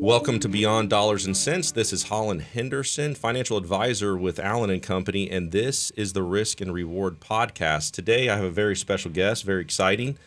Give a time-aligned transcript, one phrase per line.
[0.00, 1.72] Welcome to Beyond Dollars and Sense.
[1.72, 6.60] This is Hollin Henderson, financial advisor with Allen and Company, and this is the Risk
[6.60, 7.92] and Reward podcast.
[7.92, 10.18] Today, I have a very special guest, very exciting,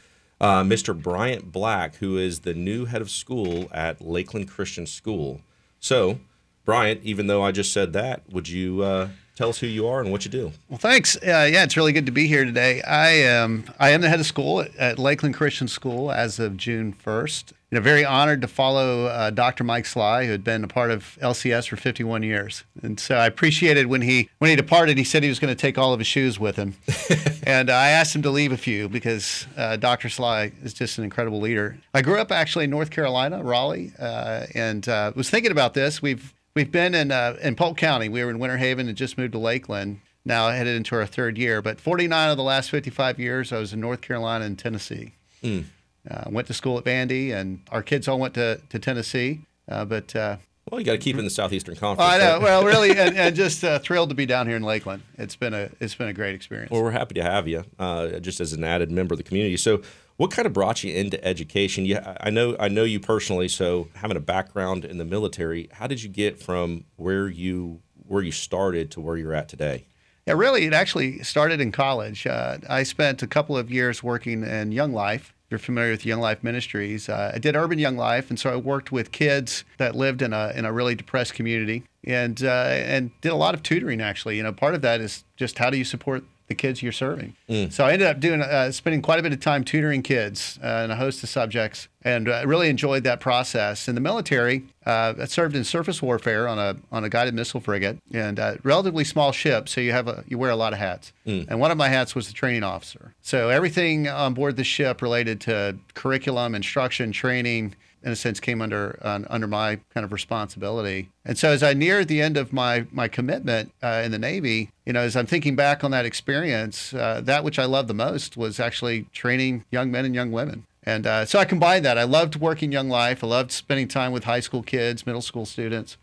[0.42, 1.00] uh, Mr.
[1.00, 5.42] Bryant Black, who is the new head of school at Lakeland Christian School.
[5.80, 6.20] So,
[6.66, 10.02] Bryant, even though I just said that, would you uh, tell us who you are
[10.02, 10.52] and what you do?
[10.68, 11.16] Well, thanks.
[11.16, 12.82] Uh, yeah, it's really good to be here today.
[12.82, 16.58] I am I am the head of school at, at Lakeland Christian School as of
[16.58, 17.54] June first.
[17.72, 19.64] You know, very honored to follow uh, Dr.
[19.64, 23.28] Mike Sligh, who had been a part of LCS for 51 years, and so I
[23.28, 24.98] appreciated when he when he departed.
[24.98, 26.76] He said he was going to take all of his shoes with him,
[27.44, 30.10] and I asked him to leave a few because uh, Dr.
[30.10, 31.78] Sligh is just an incredible leader.
[31.94, 36.02] I grew up actually in North Carolina, Raleigh, uh, and uh, was thinking about this.
[36.02, 38.10] We've we've been in uh, in Polk County.
[38.10, 40.02] We were in Winter Haven and just moved to Lakeland.
[40.26, 43.74] Now headed into our third year, but 49 of the last 55 years, I was
[43.74, 45.14] in North Carolina and Tennessee.
[45.44, 45.66] Mm.
[46.10, 49.42] Uh, went to school at Vandy, and our kids all went to, to Tennessee.
[49.68, 50.38] Uh, but uh,
[50.70, 52.12] well, you got to keep in the Southeastern Conference.
[52.12, 52.40] I know.
[52.44, 55.02] well, really, and, and just uh, thrilled to be down here in Lakeland.
[55.18, 56.72] It's been a it's been a great experience.
[56.72, 59.58] Well, we're happy to have you, uh, just as an added member of the community.
[59.58, 59.82] So,
[60.18, 61.86] what kind of brought you into education?
[61.86, 65.88] You, I know I know you personally, so having a background in the military, how
[65.88, 69.86] did you get from where you where you started to where you're at today?
[70.28, 72.28] Yeah, really, it actually started in college.
[72.28, 75.34] Uh, I spent a couple of years working in Young Life.
[75.50, 77.10] You're familiar with Young Life Ministries.
[77.10, 80.32] Uh, I did Urban Young Life, and so I worked with kids that lived in
[80.32, 84.00] a in a really depressed community, and uh, and did a lot of tutoring.
[84.00, 86.92] Actually, you know, part of that is just how do you support the kids you're
[86.92, 87.36] serving.
[87.48, 87.72] Mm.
[87.72, 90.82] So I ended up doing uh, spending quite a bit of time tutoring kids uh,
[90.84, 93.88] in a host of subjects, and I uh, really enjoyed that process.
[93.88, 97.62] In the military, uh, I served in surface warfare on a on a guided missile
[97.62, 100.80] frigate, and uh, relatively small ship, so you have a you wear a lot of
[100.80, 101.14] hats.
[101.26, 101.46] Mm.
[101.50, 103.14] And one of my hats was the training officer.
[103.22, 108.62] So everything on board the ship related to curriculum, instruction, training in a sense came
[108.62, 111.10] under uh, under my kind of responsibility.
[111.26, 114.72] And so as I neared the end of my my commitment uh, in the Navy,
[114.86, 117.94] you know, as I'm thinking back on that experience, uh, that which I loved the
[117.94, 120.66] most was actually training young men and young women.
[120.84, 121.98] And uh, so I combined that.
[121.98, 123.24] I loved working Young Life.
[123.24, 125.98] I loved spending time with high school kids, middle school students,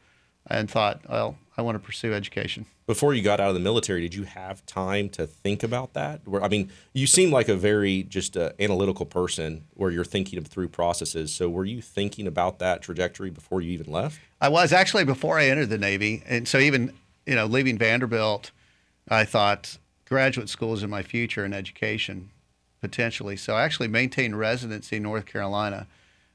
[0.47, 4.01] and thought, well, I want to pursue education before you got out of the military,
[4.01, 6.21] did you have time to think about that?
[6.25, 10.43] Where I mean, you seem like a very just uh, analytical person, where you're thinking
[10.45, 11.35] through processes.
[11.35, 14.21] So, were you thinking about that trajectory before you even left?
[14.41, 16.93] I was actually before I entered the Navy, and so even
[17.27, 18.53] you know leaving Vanderbilt,
[19.09, 22.31] I thought graduate school is in my future in education,
[22.81, 23.37] potentially.
[23.37, 25.89] So I actually maintained residency in North Carolina,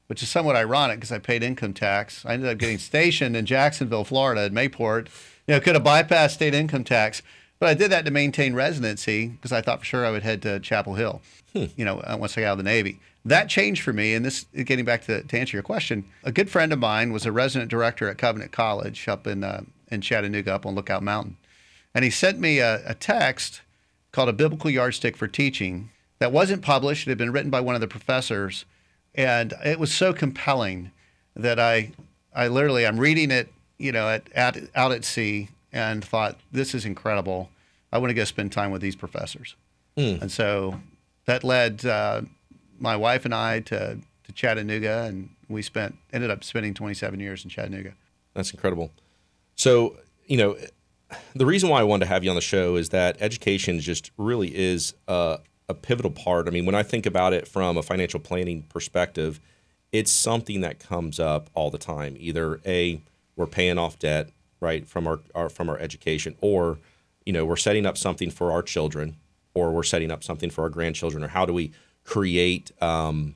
[0.06, 2.26] which is somewhat ironic because I paid income tax.
[2.26, 5.08] I ended up getting stationed in Jacksonville, Florida, at Mayport
[5.46, 7.22] you know, could have bypassed state income tax.
[7.58, 10.42] But I did that to maintain residency because I thought for sure I would head
[10.42, 11.22] to Chapel Hill,
[11.52, 11.66] hmm.
[11.76, 12.98] you know, uh, once I got out of the Navy.
[13.24, 14.14] That changed for me.
[14.14, 17.24] And this, getting back to, to answer your question, a good friend of mine was
[17.24, 21.36] a resident director at Covenant College up in, uh, in Chattanooga, up on Lookout Mountain.
[21.94, 23.60] And he sent me a, a text
[24.10, 27.06] called A Biblical Yardstick for Teaching that wasn't published.
[27.06, 28.64] It had been written by one of the professors.
[29.14, 30.90] And it was so compelling
[31.36, 31.92] that I,
[32.34, 33.52] I literally, I'm reading it
[33.82, 37.50] you know, at, at, out at sea and thought, this is incredible.
[37.90, 39.56] I want to go spend time with these professors.
[39.96, 40.22] Mm.
[40.22, 40.80] And so
[41.24, 42.22] that led uh,
[42.78, 47.42] my wife and I to, to Chattanooga, and we spent ended up spending 27 years
[47.42, 47.94] in Chattanooga.
[48.34, 48.92] That's incredible.
[49.56, 50.56] So, you know,
[51.34, 54.12] the reason why I wanted to have you on the show is that education just
[54.16, 56.46] really is a, a pivotal part.
[56.46, 59.40] I mean, when I think about it from a financial planning perspective,
[59.90, 62.16] it's something that comes up all the time.
[62.18, 63.02] Either a
[63.36, 66.78] we're paying off debt right from our, our from our education or
[67.26, 69.16] you know we're setting up something for our children
[69.54, 71.72] or we're setting up something for our grandchildren or how do we
[72.04, 73.34] create um,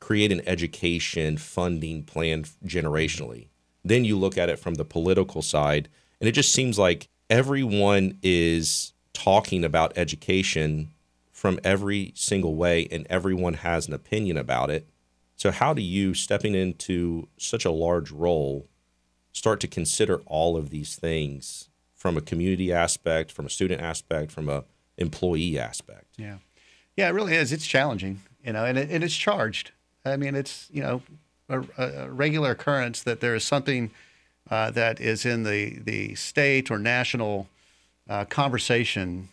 [0.00, 3.48] create an education funding plan generationally?
[3.84, 5.88] Then you look at it from the political side
[6.20, 10.90] and it just seems like everyone is talking about education
[11.32, 14.88] from every single way and everyone has an opinion about it.
[15.36, 18.66] So how do you stepping into such a large role
[19.32, 24.30] start to consider all of these things from a community aspect, from a student aspect,
[24.30, 24.64] from a
[24.96, 26.06] employee aspect.
[26.16, 26.38] Yeah,
[26.96, 27.52] yeah, it really is.
[27.52, 29.72] It's challenging, you know, and, it, and it's charged.
[30.04, 31.02] I mean, it's you know
[31.48, 33.90] a, a regular occurrence that there is something
[34.50, 37.48] uh, that is in the the state or national
[38.08, 39.28] uh, conversation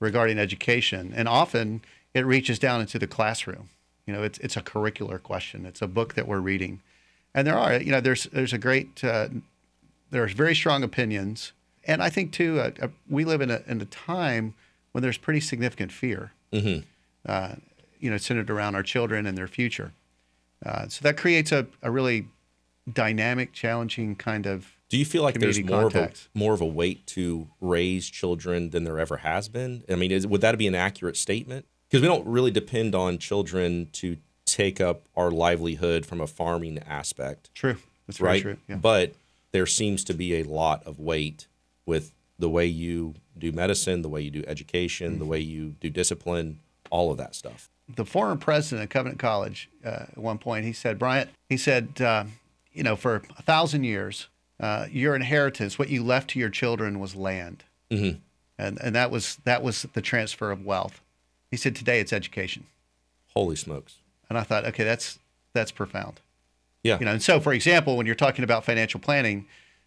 [0.00, 1.82] regarding education, and often
[2.12, 3.68] it reaches down into the classroom.
[4.06, 5.66] You know, it's it's a curricular question.
[5.66, 6.80] It's a book that we're reading
[7.34, 9.28] and there are you know there's there's a great uh,
[10.10, 11.52] there's very strong opinions
[11.84, 14.54] and i think too uh, uh, we live in a, in a time
[14.92, 16.82] when there's pretty significant fear mm-hmm.
[17.26, 17.54] uh,
[17.98, 19.92] you know centered around our children and their future
[20.64, 22.26] uh, so that creates a, a really
[22.90, 24.72] dynamic, challenging kind of.
[24.88, 26.26] Do you feel like there's more context.
[26.26, 29.82] of a more of a weight to raise children than there ever has been?
[29.88, 31.66] I mean, is, would that be an accurate statement?
[31.88, 36.78] Because we don't really depend on children to take up our livelihood from a farming
[36.86, 37.76] aspect, True.
[38.06, 38.42] That's right?
[38.42, 38.56] true.
[38.68, 38.76] Yeah.
[38.76, 39.14] But
[39.52, 41.46] there seems to be a lot of weight
[41.86, 45.18] with the way you do medicine, the way you do education, Mm-hmm.
[45.20, 46.58] the way you do discipline,
[46.90, 47.70] all of that stuff.
[47.96, 52.00] the former president of Covenant College, uh, at one point, he said, Bryant, he said,
[52.00, 52.24] uh,
[52.72, 54.28] you know, for a thousand years,
[54.60, 58.18] uh, your inheritance, what you left to your children, was land, Mhm.
[58.58, 61.00] and and that was that was the transfer of wealth.
[61.50, 62.66] He said, today it's education,
[63.34, 63.96] Holy smokes!
[64.34, 65.18] And I thought, okay, that's
[65.52, 66.20] that's profound.
[66.82, 69.46] Yeah, You know, and so for example, when you're talking about financial planning,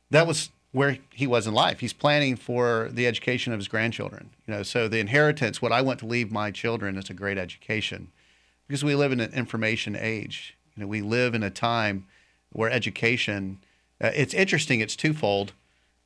[0.10, 1.80] that was where he was in life.
[1.80, 4.30] He's planning for the education of his grandchildren.
[4.48, 7.38] You know, so the inheritance, what I want to leave my children is a great
[7.38, 8.08] education,
[8.68, 10.58] because we live in an information age.
[10.76, 12.06] You know, we live in a time
[12.52, 13.60] where education.
[14.00, 14.80] Uh, it's interesting.
[14.80, 15.54] It's twofold.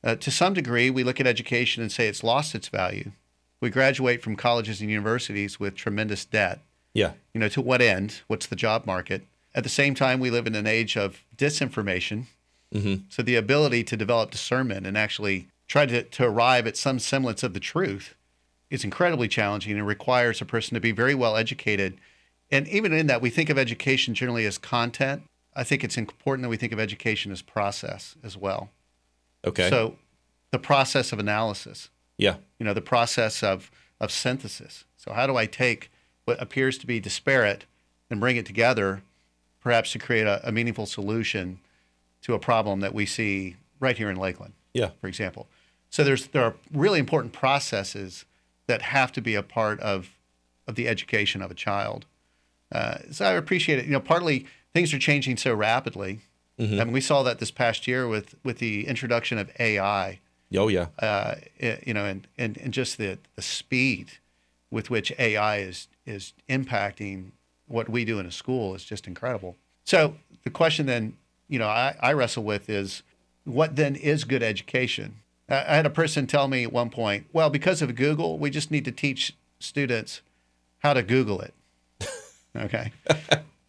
[0.04, 3.12] Uh, to some degree, we look at education and say it's lost its value.
[3.60, 6.60] We graduate from colleges and universities with tremendous debt
[6.94, 8.20] yeah, you know, to what end?
[8.26, 9.26] What's the job market?
[9.54, 12.24] At the same time, we live in an age of disinformation.
[12.74, 13.02] Mhm.
[13.10, 17.42] So the ability to develop discernment and actually try to, to arrive at some semblance
[17.42, 18.14] of the truth
[18.70, 21.98] is incredibly challenging and requires a person to be very well educated.
[22.50, 25.22] And even in that, we think of education generally as content.
[25.54, 28.70] I think it's important that we think of education as process as well.
[29.44, 29.98] okay, So
[30.50, 35.36] the process of analysis yeah, you know the process of of synthesis so how do
[35.36, 35.90] i take
[36.24, 37.64] what appears to be disparate
[38.10, 39.02] and bring it together
[39.60, 41.60] perhaps to create a, a meaningful solution
[42.20, 45.48] to a problem that we see right here in lakeland yeah, for example.
[45.90, 48.24] So there's there are really important processes
[48.66, 50.10] that have to be a part of
[50.66, 52.06] of the education of a child.
[52.70, 53.84] Uh, so i appreciate it.
[53.84, 56.20] You know partly things are changing so rapidly.
[56.80, 60.20] I mean, we saw that this past year with with the introduction of ai
[60.56, 64.12] oh yeah, uh, you know, and, and, and just the, the speed
[64.70, 67.30] with which AI is is impacting
[67.66, 69.56] what we do in a school is just incredible.
[69.84, 71.16] So the question then,
[71.48, 73.02] you know, I, I wrestle with is
[73.44, 75.16] what then is good education?
[75.48, 78.50] I I had a person tell me at one point, well, because of Google, we
[78.50, 80.20] just need to teach students
[80.80, 81.54] how to Google it.
[82.54, 82.92] Okay.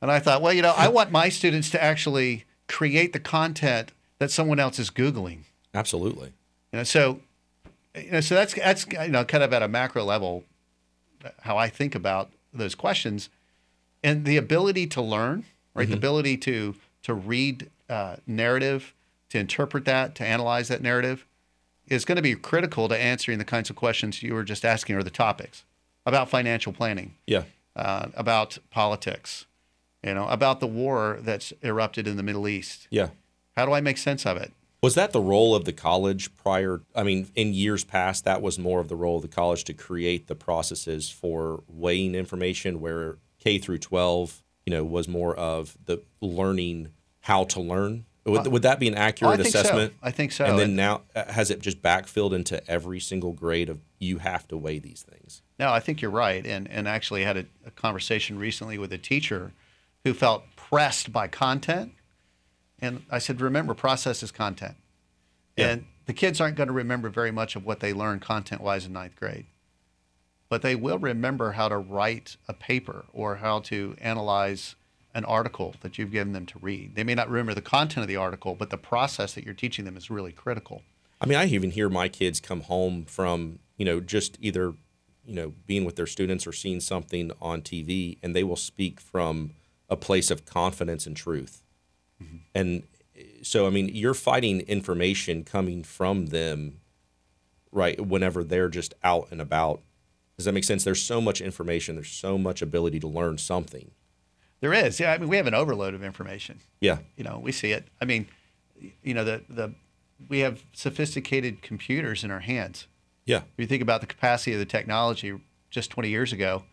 [0.01, 3.93] and I thought, well, you know, I want my students to actually create the content
[4.19, 5.43] that someone else is Googling.
[5.73, 6.33] absolutely.
[6.73, 7.21] You know, so
[7.95, 10.43] you know, so that's that's you know, kind of at a macro level,
[11.41, 13.29] how I think about those questions,
[14.03, 15.87] and the ability to learn, right?
[15.87, 18.93] The ability to to read uh, narrative,
[19.29, 21.25] to interpret that, to analyze that narrative,
[21.87, 24.95] is going to be critical to answering the kinds of questions you were just asking,
[24.95, 25.63] or the topics
[26.05, 27.43] about financial planning, Yeah,
[27.75, 29.45] uh, about politics,
[30.03, 32.87] you know, about the war that's erupted in the Middle East.
[32.89, 33.09] yeah.
[33.57, 34.51] How do I make sense of it?
[34.83, 36.81] Was that the role of the college prior?
[36.93, 39.73] I mean, in years past, that was more of the role of the college to
[39.73, 45.77] create the processes for weighing information, where K through 12, you know, was more of
[45.85, 46.89] the learning
[47.21, 48.05] how to learn.
[48.25, 49.93] Would, would that be an Uh, Oh, I accurate think assessment?
[49.93, 49.99] so.
[50.07, 50.45] I think so.
[50.45, 54.47] And then now, uh, has it just backfilled into every single grade of you have
[54.49, 55.41] to weigh these things?
[55.59, 56.45] No, I think you're right.
[56.45, 59.53] And and actually had a, a conversation recently with a teacher
[60.03, 61.93] who felt pressed by content.
[62.83, 64.75] And I said, remember, process is content.
[65.55, 65.69] Yeah.
[65.69, 68.85] And the kids aren't going to remember very much of what they learned content wise
[68.85, 69.45] in ninth grade.
[70.49, 74.75] But they will remember how to write a paper or how to analyze
[75.15, 76.95] an article that you've given them to read.
[76.95, 79.85] They may not remember the content of the article, but the process that you're teaching
[79.85, 80.81] them is really critical.
[81.21, 84.73] I mean, I even hear my kids come home from, you know, just either,
[85.25, 88.99] you know, being with their students or seeing something on TV, and they will speak
[88.99, 89.51] from
[89.89, 91.62] a place of confidence and truth.
[92.23, 92.37] Mm-hmm.
[92.55, 92.83] And
[93.41, 96.79] so, I mean, you're fighting information coming from them,
[97.71, 97.99] right?
[97.99, 99.81] Whenever they're just out and about.
[100.37, 100.83] Does that make sense?
[100.83, 103.91] There's so much information, there's so much ability to learn something.
[104.61, 104.99] There is.
[104.99, 106.61] Yeah, I mean, we have an overload of information.
[106.79, 106.99] Yeah.
[107.17, 107.85] You know, we see it.
[108.01, 108.27] I mean,
[109.03, 109.73] you know, the the
[110.29, 112.87] we have sophisticated computers in our hands.
[113.25, 113.39] Yeah.
[113.39, 115.37] If you think about the capacity of the technology
[115.69, 116.63] just 20 years ago,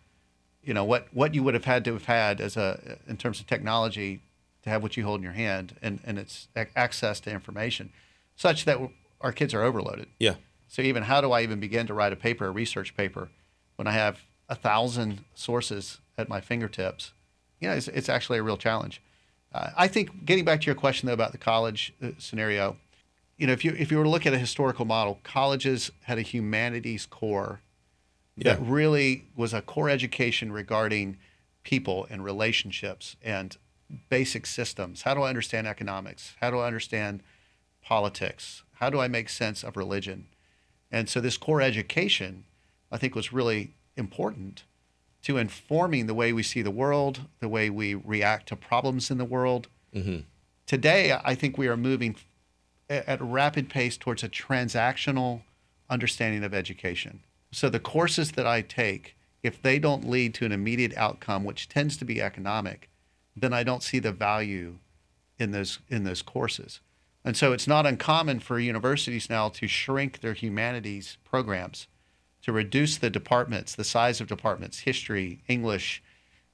[0.63, 3.41] you know what what you would have had to have had as a in terms
[3.41, 4.23] of technology
[4.63, 7.91] to have what you hold in your hand and and its access to information,
[8.37, 8.79] such that
[9.21, 10.09] our kids are overloaded.
[10.19, 10.35] Yeah.
[10.69, 13.31] So even how do I even begin to write a paper, a research paper,
[13.77, 17.13] when I have a thousand sources at my fingertips?
[17.61, 19.03] You know, it's, it's actually a real challenge.
[19.53, 22.77] Uh, I think getting back to your question though about the college uh, scenario,
[23.37, 26.19] you know, if you if you were to look at a historical model, colleges had
[26.19, 27.61] a humanities core
[28.37, 31.19] that really was a core education regarding
[31.63, 33.57] people and relationships and
[34.09, 35.03] basic systems?
[35.03, 36.35] How do I understand economics?
[36.41, 37.23] How do I understand
[37.83, 38.63] politics?
[38.75, 40.27] How do I make sense of religion?
[40.91, 42.45] And so this core education,
[42.91, 44.65] I think, was really important
[45.23, 49.19] to informing the way we see the world, the way we react to problems in
[49.19, 49.69] the world.
[49.95, 50.21] Mm-hmm.
[50.67, 52.17] Today, I think we are moving
[52.89, 55.43] at a rapid pace towards a transactional
[55.89, 57.21] understanding of education.
[57.53, 61.69] So the courses that I take, if they don't lead to an immediate outcome, which
[61.69, 62.90] tends to be economic,
[63.41, 64.79] then I don't see the value
[65.39, 66.81] in those in those courses.
[67.25, 71.87] And so it's not uncommon for universities now to shrink their humanities programs,
[72.43, 76.03] to reduce the departments, the size of departments, history, English,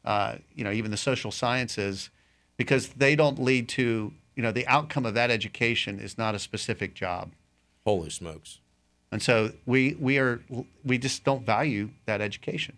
[0.05, 2.11] uh, you know, even the social sciences,
[2.57, 6.39] because they don't lead to, you know, the outcome of that education is not a
[6.39, 7.33] specific job.
[7.85, 8.59] Holy smokes.
[9.13, 10.41] And so we we are
[10.85, 12.77] we just don't value that education.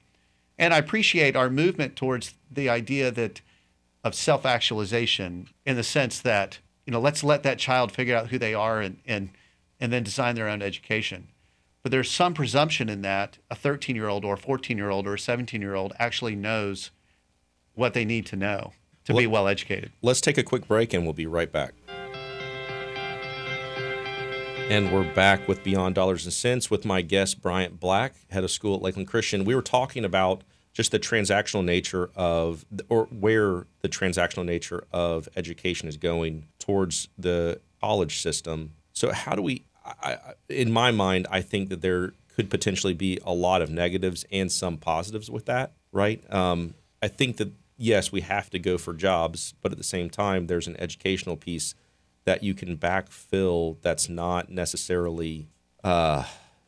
[0.59, 3.41] And I appreciate our movement towards the idea that
[4.05, 8.39] of self-actualization in the sense that you know let's let that child figure out who
[8.39, 9.31] they are and and
[9.81, 11.29] and then design their own education.
[11.83, 15.07] But there's some presumption in that a 13 year old or a 14 year old
[15.07, 16.91] or a 17 year old actually knows
[17.75, 18.73] what they need to know
[19.05, 19.93] to well, be well educated.
[20.03, 21.75] let's take a quick break and we'll be right back.
[24.69, 28.51] And we're back with Beyond Dollars and Sense with my guest, Bryant Black, head of
[28.51, 29.47] school at Lakeland Christian.
[29.47, 30.45] We were talking about
[30.79, 37.09] just the transactional nature of, or where the transactional nature of education is going towards
[37.19, 38.71] the college system.
[38.93, 40.19] So, how do we, I,
[40.49, 44.53] in my mind, I think that there could potentially be a lot of negatives and
[44.53, 46.23] some positives with that, right?
[46.33, 50.09] Um, I think that, yes, we have to go for jobs, but at the same
[50.09, 51.75] time, there's an educational piece
[52.25, 55.49] that you can backfill that's not necessarily
[55.83, 56.23] uh,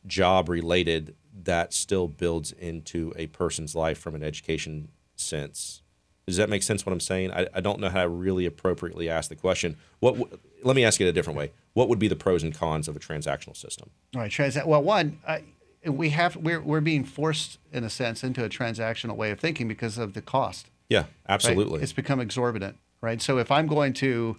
[0.04, 5.82] job related that still builds into a person's life from an education sense.
[6.26, 6.86] Does that make sense?
[6.86, 7.32] What I'm saying?
[7.32, 9.76] I, I don't know how to really appropriately ask the question.
[9.98, 10.18] What?
[10.18, 11.50] W- let me ask it a different way.
[11.72, 13.90] What would be the pros and cons of a transactional system?
[14.14, 14.56] All right, trans.
[14.64, 15.42] Well, one, I,
[15.84, 19.66] we have we're we're being forced in a sense into a transactional way of thinking
[19.66, 20.70] because of the cost.
[20.88, 21.74] Yeah, absolutely.
[21.74, 21.82] Right?
[21.82, 23.20] It's become exorbitant, right?
[23.22, 24.36] So if I'm going to,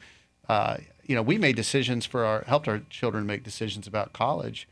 [0.48, 4.68] uh, you know, we made decisions for our helped our children make decisions about college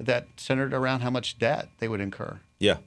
[0.00, 2.40] that centered around how much debt they would incur.
[2.58, 2.78] Yeah.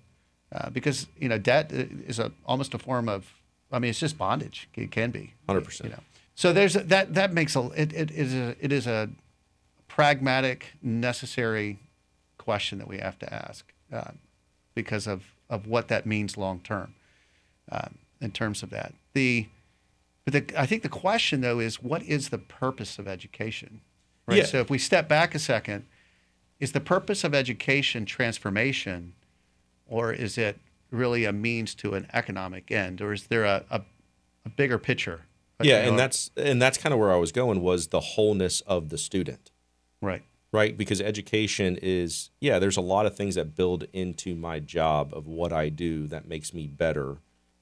[0.54, 3.34] Uh, because you know debt is a almost a form of
[3.72, 4.70] I mean it's just bondage.
[4.76, 5.34] It can be.
[5.48, 5.90] Hundred percent.
[5.90, 6.04] You know.
[6.36, 9.10] So there's a, that that makes a it, it is a it is a
[9.88, 11.80] pragmatic necessary
[12.38, 14.12] question that we have to ask uh,
[14.76, 16.94] because of of what that means long term
[17.72, 18.94] um, in terms of that.
[19.14, 19.48] The
[20.26, 23.82] but the, I think the question though is what is the purpose of education?
[24.28, 24.40] Right.
[24.40, 24.46] Yeah.
[24.46, 25.86] So if we step back a second
[26.64, 29.12] is the purpose of education transformation,
[29.86, 30.58] or is it
[30.92, 33.82] really a means to an economic end, or is there a, a,
[34.46, 35.26] a bigger picture?
[35.62, 38.88] Yeah, and that's and that's kind of where I was going was the wholeness of
[38.88, 39.52] the student.
[40.02, 40.24] Right.
[40.54, 45.12] Right, because education is yeah, there's a lot of things that build into my job
[45.14, 47.18] of what I do that makes me better,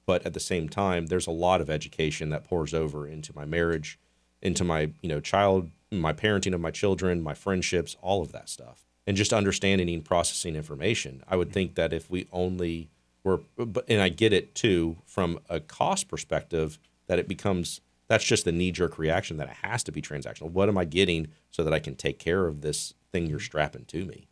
[0.06, 3.46] but at the same time, there's a lot of education that pours over into my
[3.46, 3.98] marriage,
[4.44, 8.48] into my, you know, child, my parenting of my children, my friendships, all of that
[8.48, 11.24] stuff and just understanding and processing information.
[11.28, 12.90] I would think that if we only
[13.24, 13.42] were,
[13.88, 18.52] and I get it too from a cost perspective, that it becomes that's just the
[18.52, 20.52] knee jerk reaction that it has to be transactional.
[20.52, 23.86] What am I getting so that I can take care of this thing you're strapping
[23.86, 24.28] to me?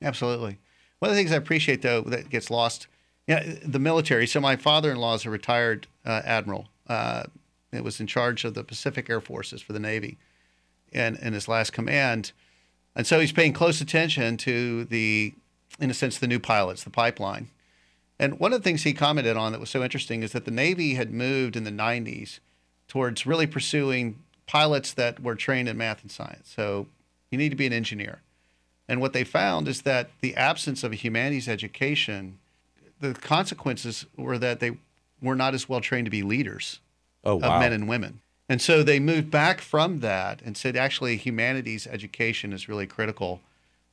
[0.00, 0.60] Absolutely.
[1.00, 2.86] One of the things I appreciate though that gets lost,
[3.26, 4.28] yeah, the military.
[4.28, 6.68] So my father-in-law is a retired uh, admiral.
[6.86, 7.24] Uh,
[7.72, 10.16] it was in charge of the Pacific Air Forces for the Navy,
[10.92, 12.32] and in his last command
[12.96, 15.34] and so he's paying close attention to the,
[15.80, 17.48] in a sense, the new pilots, the pipeline.
[18.18, 20.50] And one of the things he commented on that was so interesting is that the
[20.50, 22.38] Navy had moved in the 90s
[22.86, 26.52] towards really pursuing pilots that were trained in math and science.
[26.54, 26.86] So
[27.30, 28.20] you need to be an engineer.
[28.88, 32.38] And what they found is that the absence of a humanities education,
[33.00, 34.78] the consequences were that they
[35.20, 36.80] were not as well trained to be leaders
[37.24, 37.54] oh, wow.
[37.54, 38.20] of men and women.
[38.48, 43.40] And so they moved back from that and said, actually, humanities education is really critical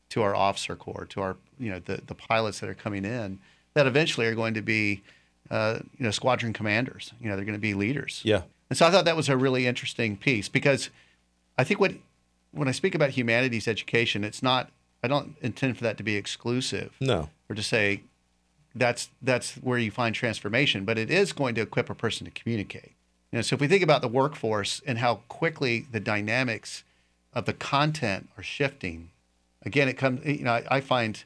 [0.10, 3.39] to our officer corps, to our, you know, the, the pilots that are coming in
[3.75, 5.01] that eventually are going to be,
[5.50, 7.13] uh, you know, squadron commanders.
[7.22, 8.22] You know, they're going to be leaders.
[8.25, 8.41] Yeah.
[8.70, 10.89] And so I thought that was a really interesting piece because
[11.58, 11.93] I think what,
[12.51, 14.70] when I speak about humanities education, it's not,
[15.01, 16.91] I don't intend for that to be exclusive.
[17.00, 17.29] No.
[17.50, 18.03] Or to say
[18.75, 22.31] that's, that's where you find transformation, but it is going to equip a person to
[22.31, 22.91] communicate.
[23.32, 26.84] You know, so if we think about the workforce and how quickly the dynamics
[27.34, 29.10] of the content are shifting,
[29.62, 30.26] again, it comes.
[30.26, 31.24] You know, I, I find,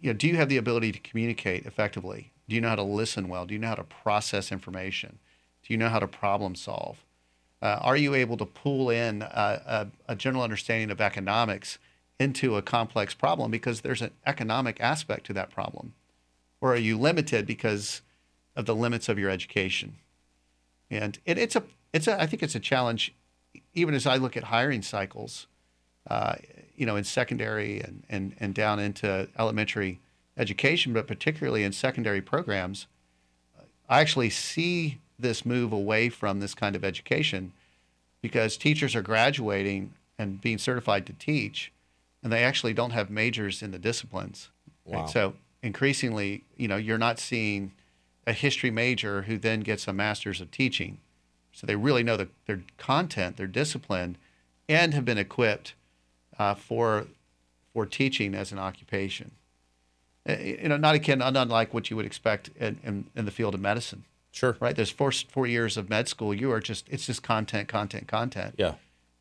[0.00, 2.32] you know, do you have the ability to communicate effectively?
[2.48, 3.46] Do you know how to listen well?
[3.46, 5.18] Do you know how to process information?
[5.62, 6.98] Do you know how to problem solve?
[7.62, 11.78] Uh, are you able to pull in a, a, a general understanding of economics
[12.18, 15.94] into a complex problem because there's an economic aspect to that problem?
[16.60, 18.02] Or are you limited because
[18.54, 19.96] of the limits of your education?
[20.92, 23.14] And it, it's a, it's a, I think it's a challenge,
[23.74, 25.46] even as I look at hiring cycles,
[26.08, 26.34] uh,
[26.76, 30.00] you know, in secondary and, and, and down into elementary
[30.36, 32.86] education, but particularly in secondary programs.
[33.88, 37.52] I actually see this move away from this kind of education
[38.20, 41.72] because teachers are graduating and being certified to teach,
[42.22, 44.50] and they actually don't have majors in the disciplines.
[44.84, 45.00] Wow.
[45.00, 45.10] Right?
[45.10, 47.72] So increasingly, you know, you're not seeing
[48.26, 50.98] a history major who then gets a master's of teaching.
[51.52, 54.16] So they really know the, their content, their discipline,
[54.68, 55.74] and have been equipped
[56.38, 57.06] uh, for
[57.74, 59.30] for teaching as an occupation.
[60.28, 63.54] Uh, You know, not again, unlike what you would expect in, in, in the field
[63.54, 64.56] of medicine Sure.
[64.60, 64.74] right?
[64.76, 66.32] There's four four years of med school.
[66.32, 68.54] You are just it's just content, content, content.
[68.56, 68.74] Yeah.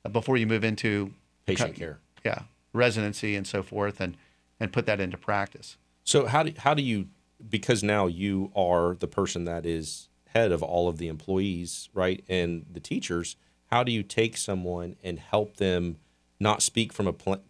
[0.06, 1.14] Uh, Before you move into
[1.46, 1.98] Patient co- care.
[2.24, 2.44] yeah,
[2.74, 4.16] residency and so forth, and
[4.60, 5.76] and put that into practice.
[6.06, 7.08] So how do how do you
[7.50, 12.24] because now you are the person that is head of all of the employees, right,
[12.30, 13.36] and the teachers.
[13.68, 15.98] How do you take someone and help them
[16.40, 17.44] not speak from a pl-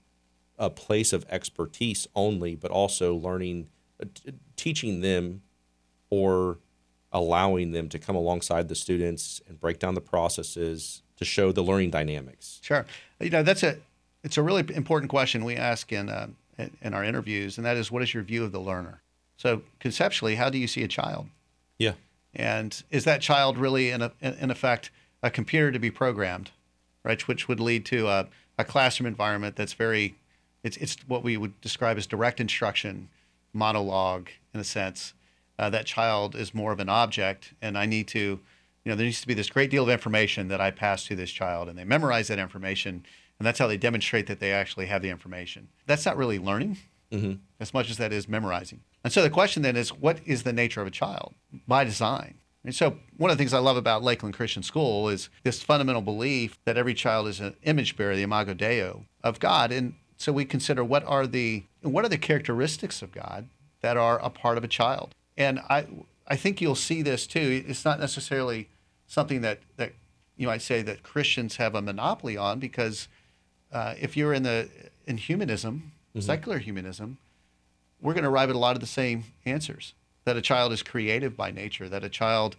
[0.58, 3.68] a place of expertise only, but also learning,
[4.02, 5.42] uh, t- teaching them,
[6.10, 6.60] or
[7.12, 11.64] allowing them to come alongside the students and break down the processes to show the
[11.64, 12.60] learning dynamics.
[12.64, 12.86] Sure,
[13.20, 13.78] you know that's a
[14.24, 17.78] it's a really important question we ask in uh, in- in our interviews, and that
[17.78, 19.02] is, what is your view of the learner?
[19.42, 21.26] So conceptually, how do you see a child?
[21.80, 21.94] Yeah.
[22.32, 24.92] And is that child really, in, a, in effect,
[25.24, 26.52] a computer to be programmed,
[27.04, 27.28] right?
[27.28, 28.28] Which would lead to a,
[28.60, 30.14] a classroom environment that's very,
[30.62, 33.10] it's, it's what we would describe as direct instruction,
[33.52, 35.16] monologue in a sense.
[35.58, 38.40] Uh, that child is more of an object, and I need to, you
[38.86, 41.32] know, there needs to be this great deal of information that I pass to this
[41.32, 43.04] child, and they memorize that information,
[43.40, 45.68] and that's how they demonstrate that they actually have the information.
[45.88, 46.78] That's not really learning
[47.60, 48.82] as much as that is memorizing.
[49.04, 51.34] And so the question then is, what is the nature of a child
[51.68, 52.36] by design?
[52.64, 56.02] And so one of the things I love about Lakeland Christian School is this fundamental
[56.02, 58.88] belief that every child is an image bearer, the imago Dei
[59.24, 59.72] of God.
[59.72, 63.50] And so we consider what are the what are the characteristics of God
[63.82, 65.16] that are a part of a child.
[65.36, 65.88] And I
[66.28, 67.64] I think you'll see this too.
[67.68, 68.70] It's not necessarily
[69.08, 69.94] something that that
[70.38, 73.08] you might say that Christians have a monopoly on because
[73.72, 74.70] uh, if you're in the
[75.08, 77.18] in humanism, secular humanism,
[78.02, 79.94] we're going to arrive at a lot of the same answers.
[80.26, 81.90] That a child is creative by nature.
[81.90, 82.56] That a child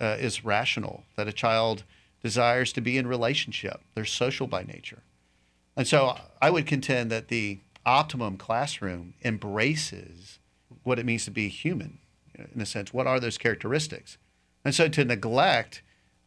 [0.00, 1.04] uh, is rational.
[1.16, 1.84] That a child
[2.22, 3.80] desires to be in relationship.
[3.94, 5.02] They're social by nature.
[5.76, 10.38] And so I would contend that the optimum classroom embraces
[10.82, 11.98] what it means to be human,
[12.54, 12.92] in a sense.
[12.92, 14.18] What are those characteristics?
[14.64, 15.82] And so to neglect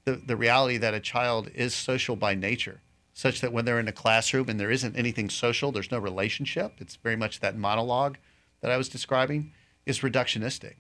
[0.06, 2.82] the, the reality that a child is social by nature,
[3.14, 6.76] such that when they're in a classroom and there isn't anything social, there's no relationship,
[6.80, 8.18] it's very much that monologue
[8.62, 9.52] that I was describing,
[9.86, 10.74] is reductionistic.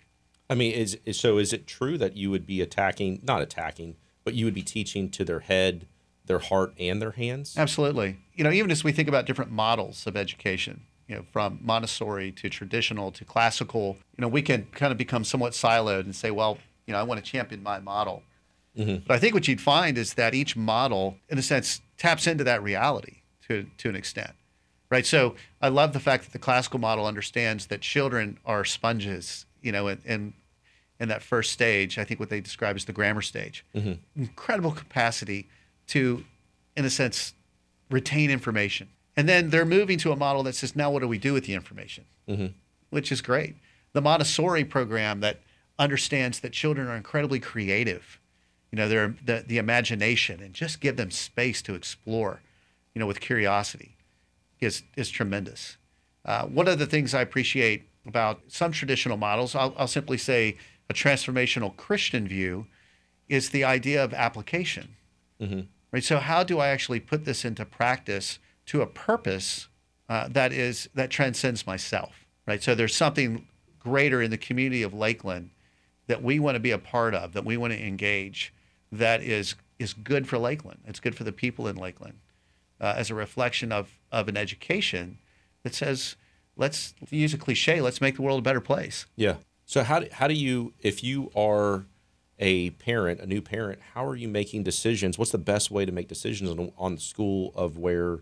[0.49, 1.37] I mean, is, is so?
[1.37, 5.09] Is it true that you would be attacking, not attacking, but you would be teaching
[5.11, 5.87] to their head,
[6.25, 7.55] their heart, and their hands?
[7.57, 8.17] Absolutely.
[8.35, 12.31] You know, even as we think about different models of education, you know, from Montessori
[12.33, 16.31] to traditional to classical, you know, we can kind of become somewhat siloed and say,
[16.31, 18.23] well, you know, I want to champion my model.
[18.77, 19.03] Mm-hmm.
[19.05, 22.43] But I think what you'd find is that each model, in a sense, taps into
[22.45, 24.31] that reality to, to an extent,
[24.89, 25.05] right?
[25.05, 29.71] So I love the fact that the classical model understands that children are sponges, you
[29.71, 30.34] know, and, and
[31.01, 33.65] in that first stage, I think what they describe as the grammar stage.
[33.75, 34.21] Mm-hmm.
[34.21, 35.49] Incredible capacity
[35.88, 36.23] to,
[36.77, 37.34] in a sense,
[37.89, 38.88] retain information.
[39.17, 41.45] And then they're moving to a model that says, now what do we do with
[41.45, 42.05] the information?
[42.29, 42.47] Mm-hmm.
[42.91, 43.57] Which is great.
[43.93, 45.41] The Montessori program that
[45.77, 48.20] understands that children are incredibly creative,
[48.71, 52.41] you know, they're the, the imagination and just give them space to explore,
[52.93, 53.97] you know, with curiosity
[54.60, 55.77] is, is tremendous.
[56.23, 60.57] Uh, one of the things I appreciate about some traditional models, I'll, I'll simply say
[60.89, 62.67] a transformational Christian view,
[63.27, 64.95] is the idea of application.
[65.91, 66.03] Right.
[66.03, 69.67] So how do I actually put this into practice to a purpose
[70.07, 72.25] uh, that is that transcends myself?
[72.45, 72.62] Right.
[72.62, 73.47] So there's something
[73.79, 75.49] greater in the community of Lakeland
[76.07, 78.53] that we want to be a part of, that we want to engage,
[78.91, 80.82] that is is good for Lakeland.
[80.86, 82.19] It's good for the people in Lakeland,
[82.80, 85.17] uh, as a reflection of of an education
[85.63, 86.15] that says,
[86.56, 89.06] let's use a cliche, let's make the world a better place.
[89.15, 89.36] Yeah.
[89.65, 91.86] So how do, how do you if you are
[92.39, 95.17] a parent, a new parent, how are you making decisions?
[95.17, 98.21] What's the best way to make decisions on, on school of where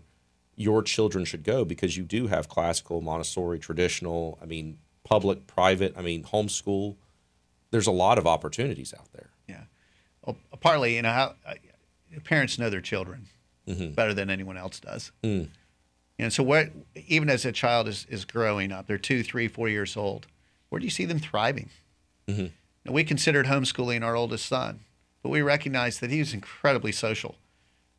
[0.56, 1.64] your children should go?
[1.64, 4.38] Because you do have classical, Montessori, traditional.
[4.42, 5.94] I mean, public, private.
[5.96, 6.96] I mean, homeschool.
[7.70, 9.29] There's a lot of opportunities out there.
[10.50, 11.54] Well, partly, you know, how uh,
[12.24, 13.26] parents know their children
[13.66, 13.92] mm-hmm.
[13.92, 15.12] better than anyone else does.
[15.22, 15.48] Mm.
[16.18, 19.68] And so, what even as a child is, is growing up, they're two, three, four
[19.68, 20.26] years old.
[20.68, 21.70] Where do you see them thriving?
[22.28, 22.46] Mm-hmm.
[22.84, 24.80] Now, we considered homeschooling our oldest son,
[25.22, 27.36] but we recognized that he was incredibly social,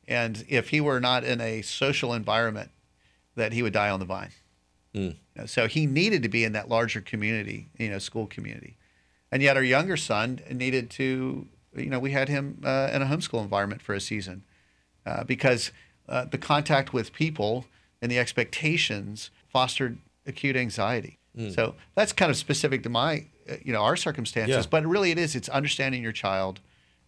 [0.08, 2.72] and if he were not in a social environment,
[3.36, 4.32] that he would die on the vine.
[4.94, 5.16] Mm.
[5.36, 8.78] You know, so he needed to be in that larger community, you know, school community,
[9.32, 13.06] and yet our younger son needed to, you know, we had him uh, in a
[13.06, 14.44] homeschool environment for a season
[15.06, 15.72] uh, because
[16.10, 17.66] uh, the contact with people
[18.02, 21.18] and the expectations fostered acute anxiety.
[21.52, 24.66] So that's kind of specific to my, uh, you know, our circumstances.
[24.66, 24.70] Yeah.
[24.70, 25.34] But really, it is.
[25.34, 26.60] It's understanding your child,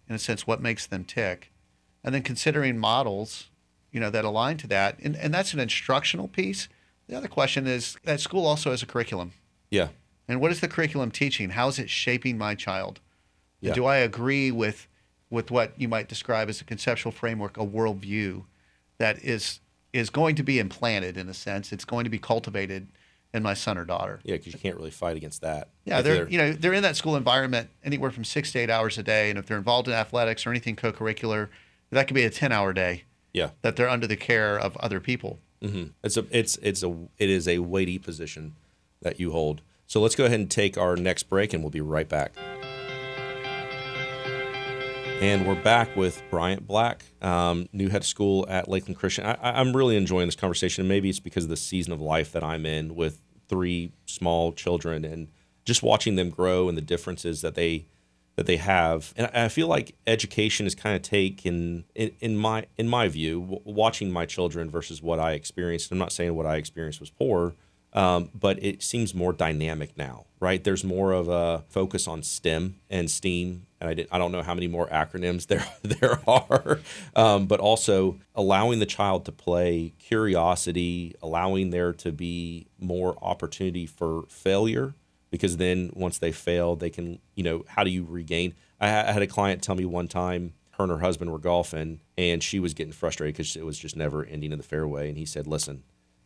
[0.07, 1.51] in a sense, what makes them tick,
[2.05, 3.49] and then considering models,
[3.91, 4.97] you know, that align to that.
[5.03, 6.69] And and that's an instructional piece.
[7.07, 9.33] The other question is that school also has a curriculum.
[9.69, 9.89] Yeah.
[10.29, 11.49] And what is the curriculum teaching?
[11.49, 13.01] How is it shaping my child?
[13.63, 13.73] Yeah.
[13.73, 14.87] Do I agree with
[15.29, 18.43] with what you might describe as a conceptual framework, a worldview
[18.97, 19.59] that is
[19.91, 21.71] is going to be implanted in a sense?
[21.71, 22.87] It's going to be cultivated
[23.33, 24.19] in my son or daughter.
[24.23, 25.69] Yeah, because you can't really fight against that.
[25.85, 28.69] Yeah, If they're you know they're in that school environment anywhere from six to eight
[28.69, 31.49] hours a day, and if they're involved in athletics or anything co-curricular,
[31.89, 33.51] that could be a ten-hour day yeah.
[33.61, 35.39] that they're under the care of other people.
[35.61, 38.55] hmm It's a it's it's a it is a weighty position
[39.01, 39.61] that you hold.
[39.87, 42.33] So let's go ahead and take our next break, and we'll be right back.
[45.21, 49.25] And we're back with Bryant Black, um, new head of school at Lakeland Christian.
[49.25, 50.87] I, I'm really enjoying this conversation.
[50.87, 55.05] Maybe it's because of the season of life that I'm in with three small children
[55.05, 55.29] and
[55.63, 57.85] just watching them grow and the differences that they
[58.35, 59.13] that they have.
[59.15, 63.07] And I I feel like education is kind of taken in, in my in my
[63.07, 65.91] view, w- watching my children versus what I experienced.
[65.91, 67.55] I'm not saying what I experienced was poor,
[67.93, 70.63] um, but it seems more dynamic now, right?
[70.63, 73.67] There's more of a focus on STEM and STEAM.
[73.79, 76.79] And I, did, I don't know how many more acronyms there there are,
[77.15, 83.85] um, but also allowing the child to play, curiosity, allowing there to be more opportunity
[83.85, 84.95] for failure
[85.29, 88.53] because then once they fail, they can, you know, how do you regain?
[88.79, 92.01] I, I had a client tell me one time her and her husband were golfing
[92.17, 95.09] and she was getting frustrated because it was just never ending in the fairway.
[95.09, 95.83] And he said, listen,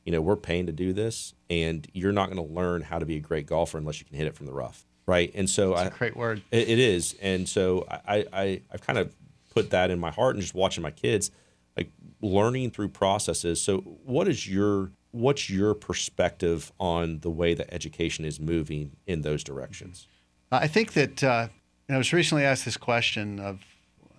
[0.08, 3.06] you know, we're paying to do this and you're not going to learn how to
[3.06, 4.86] be a great golfer unless you can hit it from the rough.
[5.06, 5.30] Right.
[5.36, 6.42] And so I, It's a great word.
[6.50, 9.14] it, it is, and so I, I I've kind of
[9.54, 11.30] put that in my heart and just watching my kids,
[11.76, 11.92] like
[12.22, 13.62] learning through processes.
[13.62, 19.24] So, what is your what's your perspective on the way that education is moving in
[19.24, 20.08] those directions?
[20.52, 21.48] I think that uh,
[21.90, 23.60] I was recently asked this question of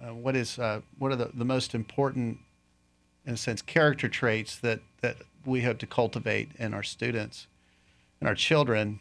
[0.02, 2.38] uh, what is uh, what are the, the most important,
[3.24, 7.46] in a sense, character traits that that we hope to cultivate in our students
[8.20, 9.00] and our children.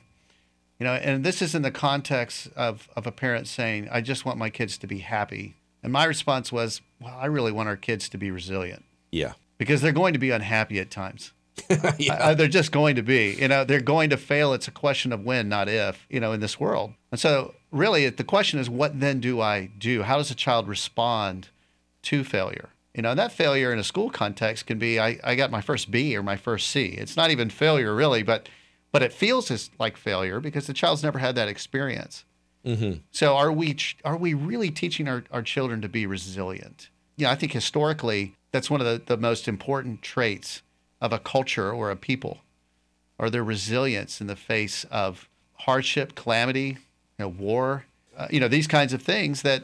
[0.80, 4.26] You know, and this is in the context of, of a parent saying, I just
[4.26, 5.56] want my kids to be happy.
[5.84, 9.82] And my response was, Well, I really want our kids to be resilient Yeah, because
[9.82, 11.34] they're going to be unhappy at times.
[12.10, 13.36] Uh, they're just going to be.
[13.40, 14.54] You know, they're going to fail.
[14.54, 16.94] It's a question of when, not if, you know, in this world.
[17.12, 20.04] And so, really, the question is, what then do I do?
[20.04, 21.50] How does a child respond
[22.04, 22.70] to failure?
[22.98, 25.62] You know, and that failure in a school context can be, I, I got my
[25.62, 26.88] first B or my first C.
[26.88, 28.50] It's not even failure, really, but
[28.92, 32.26] but it feels as like failure because the child's never had that experience.
[33.12, 36.90] So are we are we really teaching our, our children to be resilient?
[37.16, 40.64] Yeah, I think historically that's one of the, the most important traits
[41.00, 42.40] of a culture or a people,
[43.20, 46.78] or their resilience in the face of hardship, calamity,
[47.20, 47.86] you know, war,
[48.18, 49.64] uh, you know, these kinds of things that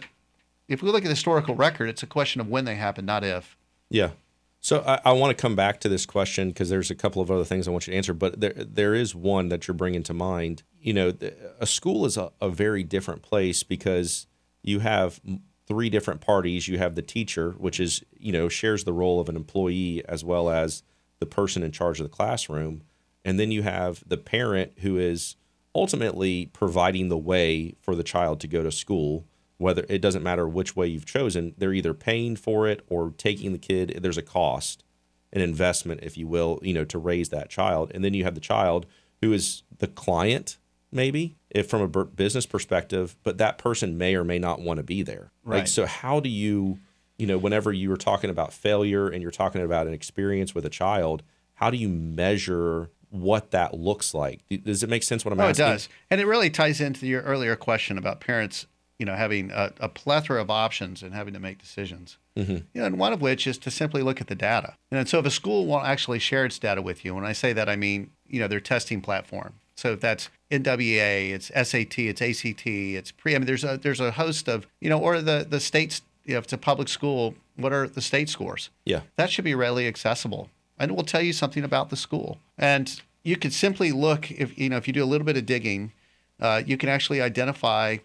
[0.67, 3.23] if we look at the historical record, it's a question of when they happen, not
[3.23, 3.57] if.
[3.89, 4.11] Yeah.
[4.59, 7.29] So I, I want to come back to this question because there's a couple of
[7.29, 10.03] other things I want you to answer, but there there is one that you're bringing
[10.03, 10.63] to mind.
[10.79, 11.13] You know,
[11.59, 14.25] a school is a, a very different place because
[14.61, 15.19] you have
[15.67, 16.69] three different parties.
[16.69, 20.23] You have the teacher, which is you know shares the role of an employee as
[20.23, 20.83] well as
[21.19, 22.83] the person in charge of the classroom,
[23.25, 25.35] and then you have the parent who is
[25.75, 29.25] ultimately providing the way for the child to go to school
[29.63, 33.51] whether it doesn't matter which way you've chosen they're either paying for it or taking
[33.51, 34.83] the kid there's a cost
[35.31, 37.91] an investment if you will you know to raise that child.
[37.93, 38.85] And then you have the child
[39.21, 40.59] who is the client
[40.91, 44.83] maybe if from a business perspective but that person may or may not want to
[44.83, 45.31] be there.
[45.43, 45.67] Like Right.
[45.67, 46.77] so how do you
[47.17, 50.65] you know whenever you were talking about failure and you're talking about an experience with
[50.65, 51.23] a child
[51.55, 54.41] how do you measure what that looks like?
[54.63, 57.21] Does it make sense what i'm Oh, it does, and it really ties into your
[57.21, 58.65] earlier question about parents,
[58.99, 62.17] you know, having a, a plethora of options and having to make decisions.
[62.37, 62.51] Mm-hmm.
[62.51, 64.75] You know, and one of which is to simply look at the data.
[64.91, 67.53] And so, if a school won't actually share its data with you, when I say
[67.53, 69.53] that, I mean, you know, their testing platform.
[69.75, 73.35] So if that's NWA, it's SAT, it's ACT, it's pre.
[73.35, 76.01] I mean, there's a there's a host of you know, or the the states.
[76.25, 78.69] You know, if it's a public school, what are the state scores?
[78.85, 79.01] Yeah.
[79.17, 82.37] That should be readily accessible, and it will tell you something about the school.
[82.57, 85.45] And you could simply look if you know if you do a little bit of
[85.45, 85.91] digging,
[86.39, 87.97] uh, you can actually identify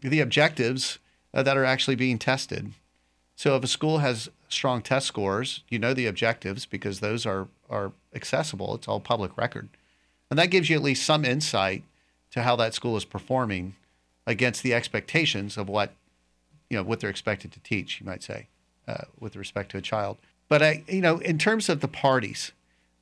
[0.00, 0.98] the objectives
[1.32, 2.72] uh, that are actually being tested.
[3.36, 7.48] So if a school has strong test scores, you know the objectives because those are
[7.68, 8.74] are accessible.
[8.74, 9.68] It's all public record,
[10.28, 11.84] and that gives you at least some insight
[12.32, 13.76] to how that school is performing
[14.26, 15.92] against the expectations of what
[16.68, 18.00] you know what they're expected to teach.
[18.00, 18.48] You might say,
[18.86, 20.18] uh, with respect to a child.
[20.48, 22.52] But I, you know, in terms of the parties,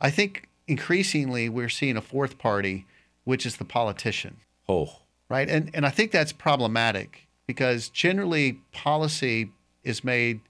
[0.01, 2.87] I think increasingly we're seeing a fourth party,
[3.25, 4.37] which is the politician.
[4.69, 5.49] Oh, right?
[5.49, 9.51] And and I think that's problematic because generally policy
[9.85, 10.41] is made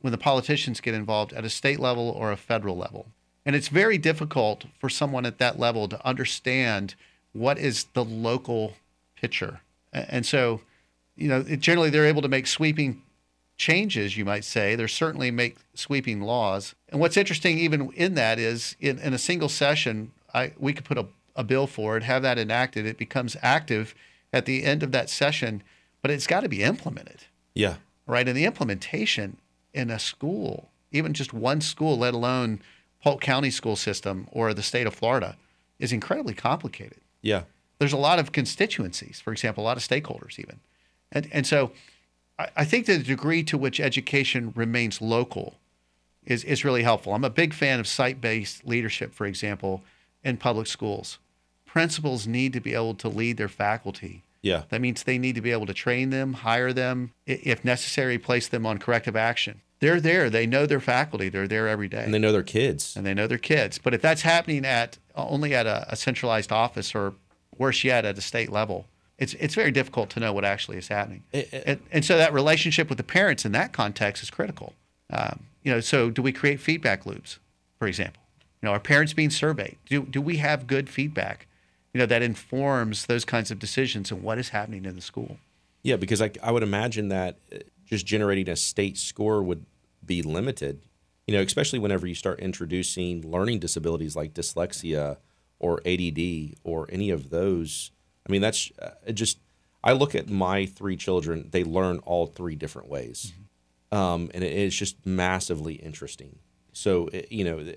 [0.00, 3.06] when the politicians get involved at a state level or a federal level.
[3.44, 6.94] And it's very difficult for someone at that level to understand
[7.32, 8.74] what is the local
[9.16, 9.60] picture.
[9.92, 10.60] And so,
[11.16, 13.02] you know, generally they're able to make sweeping
[13.56, 14.74] changes, you might say.
[14.74, 16.74] They're certainly make sweeping laws.
[16.88, 20.84] And what's interesting even in that is in, in a single session, I, we could
[20.84, 22.86] put a, a bill forward, have that enacted.
[22.86, 23.94] It becomes active
[24.32, 25.62] at the end of that session,
[26.02, 27.24] but it's got to be implemented.
[27.54, 27.76] Yeah.
[28.06, 28.26] Right.
[28.26, 29.38] And the implementation
[29.72, 32.60] in a school, even just one school, let alone
[33.02, 35.36] Polk County school system or the state of Florida,
[35.78, 37.00] is incredibly complicated.
[37.22, 37.42] Yeah.
[37.78, 40.60] There's a lot of constituencies, for example, a lot of stakeholders even.
[41.12, 41.72] And, and so
[42.38, 45.54] I, I think the degree to which education remains local
[46.24, 47.14] is, is really helpful.
[47.14, 49.82] I'm a big fan of site based leadership, for example,
[50.22, 51.18] in public schools.
[51.72, 54.22] Principals need to be able to lead their faculty.
[54.42, 54.62] Yeah.
[54.70, 58.48] That means they need to be able to train them, hire them, if necessary, place
[58.48, 59.60] them on corrective action.
[59.80, 60.28] They're there.
[60.28, 61.28] They know their faculty.
[61.28, 62.04] They're there every day.
[62.04, 62.96] And they know their kids.
[62.96, 63.78] And they know their kids.
[63.78, 67.14] But if that's happening at uh, only at a, a centralized office or
[67.56, 68.86] worse yet at a state level,
[69.18, 71.22] it's it's very difficult to know what actually is happening.
[71.32, 74.74] It, it, and, and, so that relationship with the parents in that context is critical.
[75.10, 77.38] Um, you know, so do we create feedback loops,
[77.78, 78.22] for example?
[78.60, 79.76] You know, are parents being surveyed?
[79.86, 81.46] Do do we have good feedback?
[81.92, 85.38] You know, that informs those kinds of decisions and what is happening in the school.
[85.82, 89.66] Yeah, because I I would imagine that uh, just generating a state score would
[90.04, 90.82] be limited.
[91.26, 95.18] You know, especially whenever you start introducing learning disabilities like dyslexia
[95.58, 97.92] or ADD or any of those
[98.30, 99.38] I mean, that's uh, just.
[99.82, 103.32] I look at my three children; they learn all three different ways,
[103.92, 103.98] mm-hmm.
[103.98, 106.38] um, and it, it's just massively interesting.
[106.72, 107.72] So it, you know,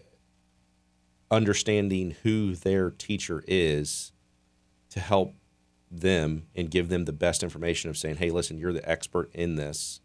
[1.31, 4.11] understanding who their teacher is
[4.89, 5.33] to help
[5.89, 9.55] them and give them the best information of saying, "Hey, listen, you're the expert in
[9.55, 10.01] this.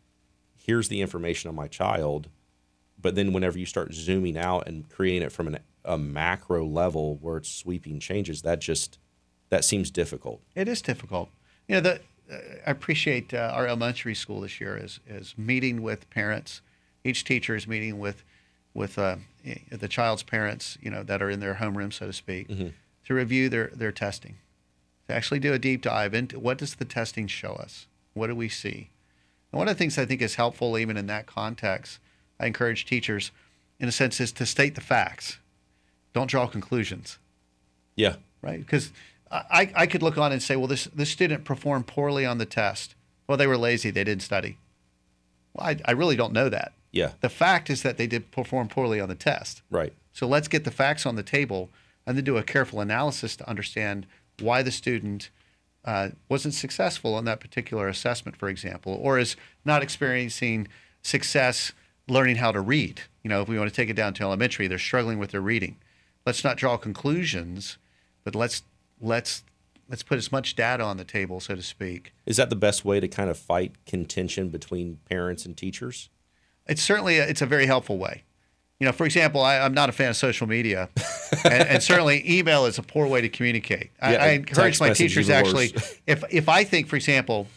[0.56, 2.28] Here's the information on my child."
[3.00, 7.16] But then, whenever you start zooming out and creating it from an, a macro level
[7.16, 8.98] where it's sweeping changes, that just
[9.50, 10.42] that seems difficult.
[10.54, 11.30] It is difficult.
[11.68, 12.00] You know, the,
[12.66, 16.60] I appreciate uh, our elementary school this year is is meeting with parents.
[17.04, 18.24] Each teacher is meeting with
[18.78, 19.16] with uh,
[19.70, 22.68] the child's parents, you know, that are in their homeroom, so to speak, mm-hmm.
[23.06, 24.36] to review their their testing,
[25.08, 28.34] to actually do a deep dive into what does the testing show us, what do
[28.34, 28.90] we see,
[29.50, 31.98] and one of the things I think is helpful even in that context,
[32.38, 33.32] I encourage teachers,
[33.80, 35.38] in a sense, is to state the facts,
[36.12, 37.18] don't draw conclusions.
[37.96, 38.16] Yeah.
[38.40, 38.92] Right, because
[39.30, 42.46] I, I could look on and say, well, this, this student performed poorly on the
[42.46, 42.94] test.
[43.26, 43.90] Well, they were lazy.
[43.90, 44.58] They didn't study.
[45.52, 46.72] Well, I, I really don't know that.
[46.92, 47.12] Yeah.
[47.20, 49.62] The fact is that they did perform poorly on the test.
[49.70, 49.92] Right.
[50.12, 51.70] So let's get the facts on the table
[52.06, 54.06] and then do a careful analysis to understand
[54.40, 55.30] why the student
[55.84, 60.68] uh, wasn't successful on that particular assessment, for example, or is not experiencing
[61.02, 61.72] success
[62.08, 63.02] learning how to read.
[63.22, 65.40] You know, if we want to take it down to elementary, they're struggling with their
[65.40, 65.76] reading.
[66.26, 67.78] Let's not draw conclusions,
[68.24, 68.62] but let's
[69.00, 69.44] let's
[69.88, 72.12] let's put as much data on the table, so to speak.
[72.26, 76.10] Is that the best way to kind of fight contention between parents and teachers?
[76.68, 78.24] It's certainly a, it's a very helpful way.
[78.78, 80.88] You know, for example, I, am not a fan of social media,
[81.44, 83.90] and, and, certainly email is a poor way to communicate.
[84.00, 85.74] I, yeah, I encourage my teachers actually,
[86.06, 87.48] if if I think, for example,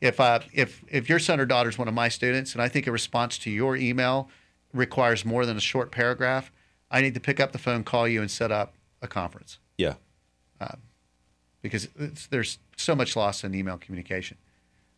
[0.00, 2.68] if uh, if if your son or daughter is one of my students, and I
[2.68, 4.30] think a response to your email
[4.72, 6.52] requires more than a short paragraph,
[6.90, 9.58] I need to pick up the phone, call you, and set up a conference.
[9.76, 9.94] Yeah.
[10.60, 10.76] Uh,
[11.62, 11.88] because
[12.30, 14.36] there's so much loss in email communication.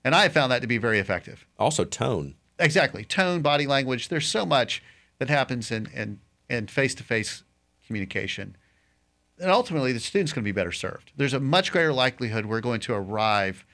[0.05, 1.47] And I have found that to be very effective.
[1.59, 2.35] Also, tone.
[2.61, 3.05] Exactly.
[3.05, 4.09] Tone, body language.
[4.09, 4.83] There's so much
[5.19, 7.43] that happens in, in, in face-to-face
[7.87, 8.57] communication.
[9.41, 11.13] And ultimately, the student's going to be better served.
[11.17, 13.65] There's a much greater likelihood we're going to arrive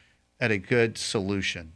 [0.41, 1.73] at a good solution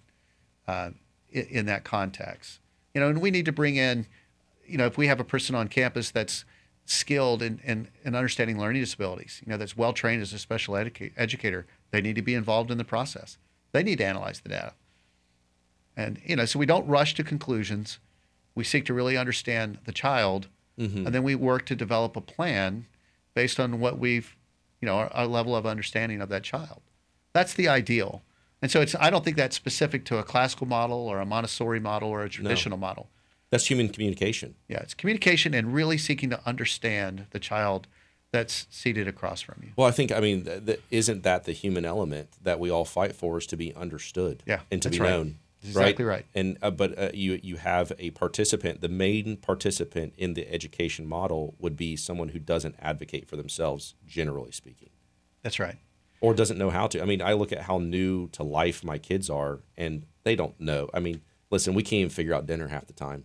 [0.69, 0.91] uh,
[1.31, 2.61] in, in that context.
[2.95, 4.07] You know, and we need to bring in,
[4.67, 6.45] you know, if we have a person on campus that's
[6.85, 10.75] skilled in, in, in understanding learning disabilities, you know, that's well trained as a special
[10.75, 11.67] educa- educator.
[11.91, 13.39] They need to be involved in the process.
[13.73, 14.75] They need to analyze the data.
[15.97, 17.99] And, you know, so we don't rush to conclusions.
[18.55, 20.49] We seek to really understand the child,
[20.79, 21.07] mm-hmm.
[21.07, 22.87] and then we work to develop a plan
[23.35, 24.37] based on what we've,
[24.81, 26.83] you know, our, our level of understanding of that child.
[27.33, 28.23] That's the ideal.
[28.63, 31.81] And so it's, I don't think that's specific to a classical model or a Montessori
[31.81, 33.09] model or a traditional model.
[33.51, 34.55] That's human communication.
[34.69, 37.87] Yeah, it's communication and really seeking to understand the child
[38.33, 39.71] that's seated across from you.
[39.77, 42.85] Well, I think I mean, th- th- isn't that the human element that we all
[42.85, 43.39] fight for?
[43.39, 45.11] Is to be understood, Yeah, and to be right.
[45.11, 45.39] known.
[45.63, 46.25] That's exactly right.
[46.35, 48.81] And uh, but uh, you you have a participant.
[48.81, 53.95] The main participant in the education model would be someone who doesn't advocate for themselves,
[54.07, 54.91] generally speaking,
[55.43, 55.77] That's right.
[56.21, 57.03] or doesn't know how to.
[57.03, 60.59] I mean, I look at how new to life my kids are, and they don't
[60.61, 60.89] know.
[60.95, 61.21] I mean,
[61.51, 63.25] listen, we can't even figure out dinner half the time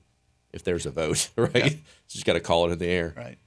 [0.51, 1.77] if there's a vote, right?
[2.07, 3.13] Just got to call it in the air.
[3.15, 3.37] Right.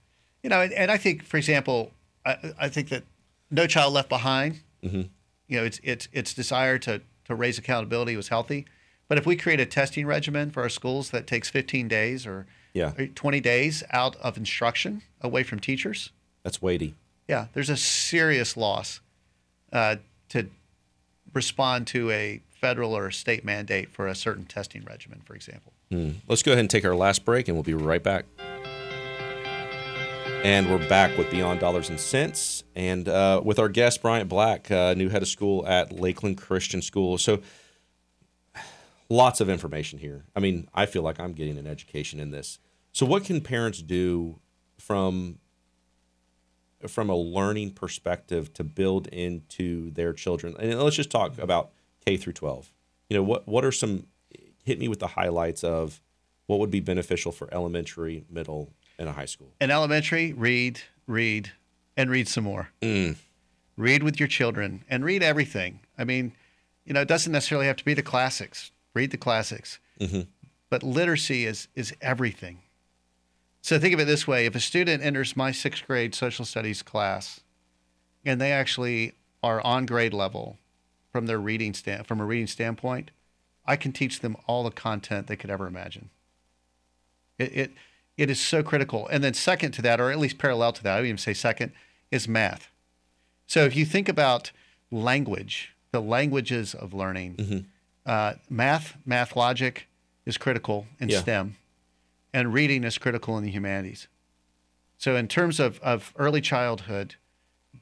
[0.43, 1.91] You know, and, and I think, for example,
[2.25, 3.03] I, I think that
[3.51, 5.03] No Child Left Behind, Mm-hmm.
[5.49, 8.65] you know, its its its desire to to raise accountability was healthy.
[9.09, 12.47] But if we create a testing regimen for our schools that takes 15 days or
[12.75, 12.93] Yeah.
[13.15, 16.11] 20 days out of instruction away from teachers,
[16.43, 16.95] That's weighty.
[17.27, 19.01] yeah, there's a serious loss
[19.73, 19.97] uh,
[20.29, 20.49] to
[21.35, 25.73] respond to a federal or state mandate for a certain testing regimen, for example.
[26.29, 28.27] Let's go ahead and take our last break, and we'll be right back.
[30.45, 34.71] And we're back with Beyond Dollars and Sense, and uh, with our guest Bryant Black,
[34.71, 37.17] uh, new head of school at Lakeland Christian School.
[37.19, 37.41] So,
[39.11, 40.25] lots of information here.
[40.37, 42.59] I mean, I feel like I'm getting an education in this.
[42.93, 44.41] So, what can parents do
[44.79, 45.39] from
[46.87, 50.55] from a learning perspective to build into their children?
[50.59, 51.71] And let's just talk about
[52.05, 52.73] K through 12.
[53.09, 54.07] You know, what what are some
[54.65, 56.01] hit me with the highlights of
[56.47, 59.53] what would be beneficial for elementary, middle, and a high school.
[59.61, 61.53] In elementary, read, read,
[61.97, 62.71] and read some more.
[62.83, 63.17] Mm.
[63.77, 65.81] Read with your children and read everything.
[65.97, 66.33] I mean,
[66.85, 68.73] you know, it doesn't necessarily have to be the classics.
[68.99, 69.79] Read the classics.
[70.01, 70.23] Mm-hmm.
[70.71, 72.59] But literacy is is everything.
[73.63, 76.83] So think of it this way: if a student enters my sixth grade social studies
[76.83, 77.41] class,
[78.25, 80.59] and they actually are on grade level
[81.13, 83.13] from their reading stand from a reading standpoint,
[83.65, 86.11] I can teach them all the content they could ever imagine.
[87.39, 87.71] It, it
[88.17, 89.07] it is so critical.
[89.13, 91.35] And then second to that, or at least parallel to that, I would even say
[91.35, 91.71] second,
[92.11, 92.69] is math.
[93.47, 94.51] So if you think about
[94.91, 97.59] language, the languages of learning, mm-hmm.
[98.09, 99.87] Uh, math, math logic
[100.27, 101.21] is critical in Yeah.
[101.21, 101.57] STEM,
[102.33, 104.09] and reading is critical in the humanities.
[104.97, 107.15] So in terms of, of early childhood,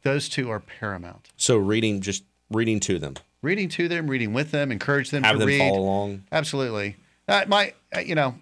[0.03, 1.31] those two are paramount.
[1.37, 5.35] So reading, just reading to them, Reading to them, reading with them, encourage them have
[5.35, 5.59] to them read.
[5.59, 6.25] follow along.
[6.33, 6.97] Absolutely.
[7.29, 8.35] Uh, my, uh, you know,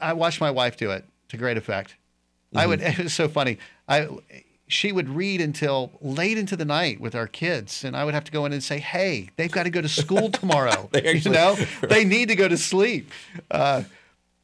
[0.00, 1.96] I watched my wife do it to great effect.
[2.54, 2.80] I would.
[2.82, 3.58] It was so funny.
[3.88, 4.08] I,
[4.68, 8.24] she would read until late into the night with our kids, and I would have
[8.24, 10.88] to go in and say, "Hey, they've got to go to school tomorrow.
[10.92, 13.10] They you know, they need to go to sleep."
[13.50, 13.82] Uh,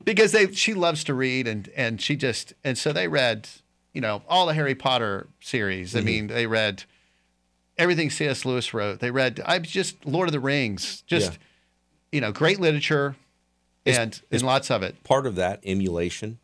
[0.04, 3.48] because they, she loves to read, and and she just, and so they read,
[3.92, 5.94] you know, all the Harry Potter series.
[5.94, 6.85] I mean, they read
[7.78, 8.44] everything C.S.
[8.44, 8.98] Lewis wrote.
[9.00, 9.40] They read.
[9.46, 11.02] I just Lord of the Rings.
[11.06, 11.38] Just Yeah.
[12.12, 13.14] you know, great literature,
[13.87, 15.02] and is- and lots of it.
[15.04, 16.38] Part of that emulation,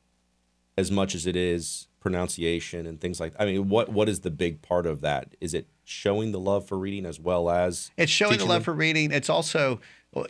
[0.76, 3.32] as much as it is pronunciation and things like.
[3.32, 3.42] that.
[3.42, 5.34] I mean, what what is the big part of that?
[5.40, 8.62] Is it showing the love for reading as well as It's showing the love them?
[8.64, 9.10] for reading.
[9.10, 9.80] It's also,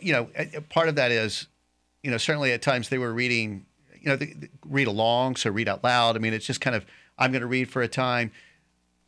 [0.01, 0.29] you know,
[0.69, 1.47] part of that is,
[2.03, 3.65] you know, certainly at times they were reading,
[3.99, 6.15] you know, they, they read along, so read out loud.
[6.15, 6.85] I mean, it's just kind of,
[7.17, 8.31] I'm going to read for a time,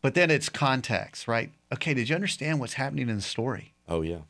[0.01, 1.51] but then it's context, right?
[1.73, 3.73] Okay, did you understand what's happening in the story?
[3.87, 4.21] Oh yeah,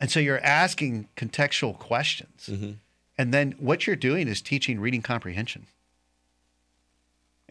[0.00, 2.48] And so you're asking contextual questions.
[2.50, 2.70] Mm-hmm.
[3.18, 5.66] And then what you're doing is teaching reading comprehension.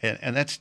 [0.01, 0.59] And, and that's,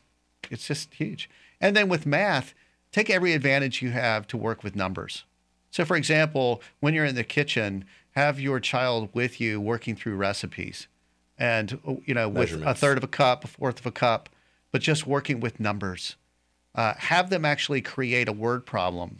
[0.50, 1.28] it's just huge.
[1.60, 2.54] And then with math,
[2.92, 5.24] take every advantage you have to work with numbers.
[5.70, 10.16] So, for example, when you're in the kitchen, have your child with you working through
[10.16, 10.88] recipes
[11.38, 14.28] and, you know, with a third of a cup, a fourth of a cup,
[14.72, 16.16] but just working with numbers.
[16.74, 19.18] Uh, have them actually create a word problem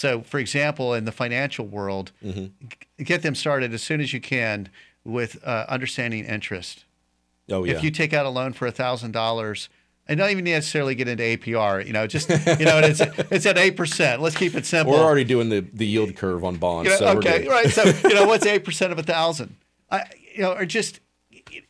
[0.00, 4.20] so, for example, in the financial world, g- get them started as soon as you
[4.20, 4.70] can
[5.04, 6.86] with uh, understanding interest.
[7.50, 7.74] Oh yeah.
[7.74, 9.68] If you take out a loan for a thousand dollars,
[10.06, 13.58] and don't even necessarily get into APR, you know, just you know, it's it's at
[13.58, 14.20] eight percent.
[14.20, 14.94] Let's keep it simple.
[14.94, 16.90] we're already doing the the yield curve on bonds.
[16.90, 17.70] You know, so okay, right.
[17.70, 19.56] So you know, what's eight percent of a thousand?
[19.90, 21.00] I, you know, or just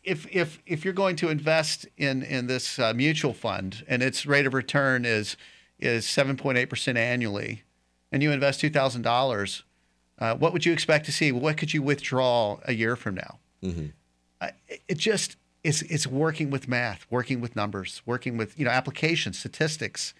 [0.03, 4.27] if if if you're going to invest in in this uh, mutual fund and its
[4.27, 5.37] rate of return is
[5.79, 7.63] is seven point eight percent annually,
[8.11, 9.65] and you invest two thousand dollars,
[10.19, 11.31] uh, what would you expect to see?
[11.31, 13.39] What could you withdraw a year from now?
[13.63, 13.93] Mm
[14.43, 14.53] I,
[14.89, 19.39] it just it's it's working with math, working with numbers, working with you know applications,
[19.39, 20.15] statistics,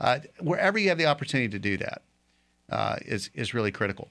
[0.00, 2.02] uh, wherever you have the opportunity to do that
[2.70, 4.08] uh, is is really critical.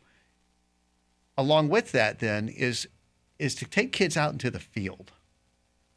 [1.38, 2.88] Along with that, then is
[3.40, 5.12] is to take kids out into the field.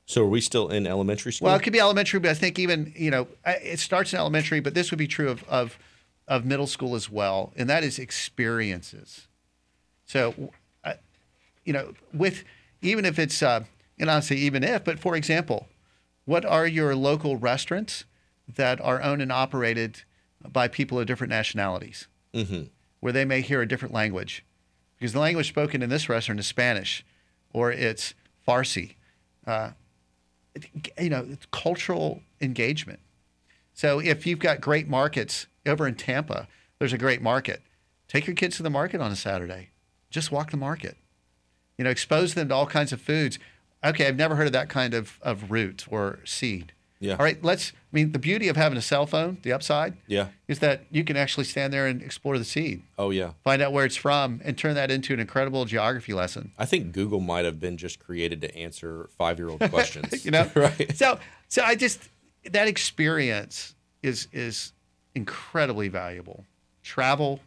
[0.07, 1.47] So are we still in elementary school?
[1.47, 4.61] Well, it could be elementary, but I think even you know it starts in elementary,
[4.61, 5.78] but this would be true of of,
[6.26, 9.28] of middle school as well, and that is experiences.
[10.07, 10.51] So,
[10.85, 10.95] uh,
[11.64, 12.45] you know, with
[12.83, 13.64] even if it's uh,
[14.09, 15.68] and say even if, but for example,
[16.24, 18.05] what are your local restaurants
[18.57, 20.03] that are owned and operated
[20.46, 22.64] by people of different nationalities, mm-hmm.
[23.01, 24.44] where they may hear a different language,
[24.98, 27.05] because the language spoken in this restaurant is Spanish,
[27.53, 28.14] or it's
[28.46, 28.94] Farsi.
[29.46, 29.70] Uh,
[30.98, 33.01] you know, it's cultural engagement.
[33.72, 36.48] So if you've got great markets over in Tampa,
[36.78, 37.62] there's a great market.
[38.09, 39.70] Take your kids to the market on a Saturday.
[40.11, 40.96] Just walk the market.
[41.78, 43.38] You know, expose them to all kinds of foods.
[43.85, 46.72] Okay, I've never heard of that kind of, of root or seed.
[47.03, 47.12] Yeah.
[47.12, 47.72] All right, let's.
[47.72, 50.28] I mean, the beauty of having a cell phone, the upside, Yeah.
[50.49, 53.31] is that you can actually stand there and explore the seed, Oh yeah.
[53.43, 56.53] find out where it's from, and turn that into an incredible geography lesson.
[56.59, 60.24] I think Google might have been just created to answer five-year-old questions.
[60.26, 60.95] you know right?
[60.97, 61.18] so
[61.49, 62.09] so i just
[62.53, 64.72] that experience is is
[65.14, 66.45] incredibly valuable
[66.83, 67.41] travel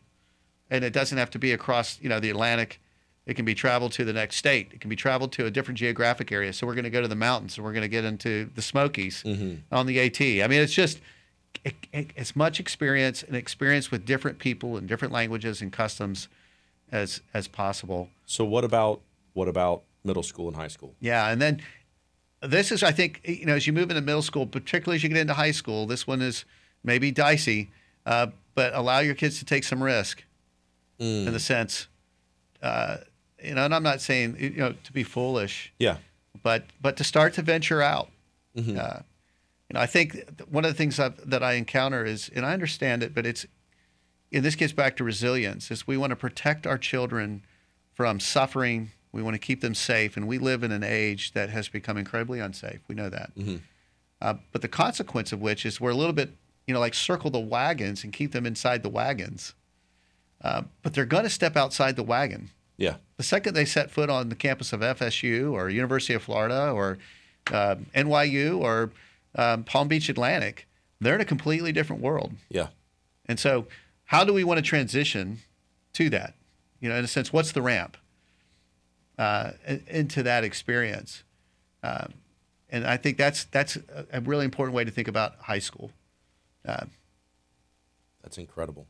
[0.69, 2.79] and it doesn't have to be across you know the atlantic
[3.25, 4.71] it can be traveled to the next state.
[4.73, 6.51] It can be traveled to a different geographic area.
[6.51, 8.61] So we're going to go to the mountains and we're going to get into the
[8.61, 9.23] smokies
[9.71, 10.99] on the at i mean it's just
[11.63, 16.27] it, it, as much experience and experience with different people and different languages and customs
[16.91, 18.09] as as possible.
[18.25, 19.01] So what about
[19.33, 20.93] what about middle school and high school?
[20.99, 21.61] yeah, and then
[22.41, 25.09] this is, I think, you know, as you move into middle school, particularly as you
[25.09, 26.43] get into high school, this one is
[26.83, 27.71] maybe dicey,
[28.05, 30.23] uh, but allow your kids to take some risk
[30.99, 31.87] in the sense,
[32.61, 32.97] uh,
[33.43, 35.97] you know, and I'm not saying you know to be foolish, Yeah.
[36.43, 38.09] but but to start to venture out.
[38.57, 38.61] Uh,
[39.69, 40.17] you know, I think
[40.49, 43.45] one of the things I've, that I encounter is, and I understand it, but it's,
[44.31, 47.43] and this gets back to resilience, is we want to protect our children
[47.93, 48.91] from suffering.
[49.11, 51.97] We want to keep them safe, and we live in an age that has become
[51.97, 52.79] incredibly unsafe.
[52.87, 53.31] We know that.
[54.21, 56.31] Uh, but the consequence of which is we're a little bit,
[56.67, 59.53] you know, like circle the wagons and keep them inside the wagons.
[60.41, 62.95] Uh, but they're going to step outside the wagon Yeah.
[63.17, 66.97] the second they set foot on the campus of FSU or University of Florida or
[67.51, 68.91] uh, NYU or
[69.35, 70.67] um, Palm Beach Atlantic,
[70.99, 72.33] they're in a completely different world.
[72.49, 72.67] Yeah.
[73.27, 73.67] And so,
[74.05, 75.39] how do we want to transition
[75.93, 76.33] to that?
[76.79, 77.95] You know, in a sense, what's the ramp
[79.17, 79.51] uh,
[79.87, 81.23] into that experience?
[81.83, 82.13] Um,
[82.69, 85.91] and I think that's that's a- a really important way to think about high school.
[88.23, 88.87] That's incredible.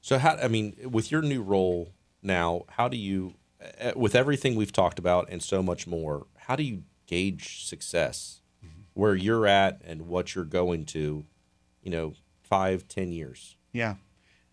[0.00, 1.92] So how I mean, with your new role
[2.22, 3.34] now, how do you
[3.80, 8.40] uh, with everything we've talked about and so much more, how do you gauge success
[8.94, 11.24] where you're at and what you're going to,
[11.82, 13.56] you know, five, ten years?
[13.72, 13.94] Yeah,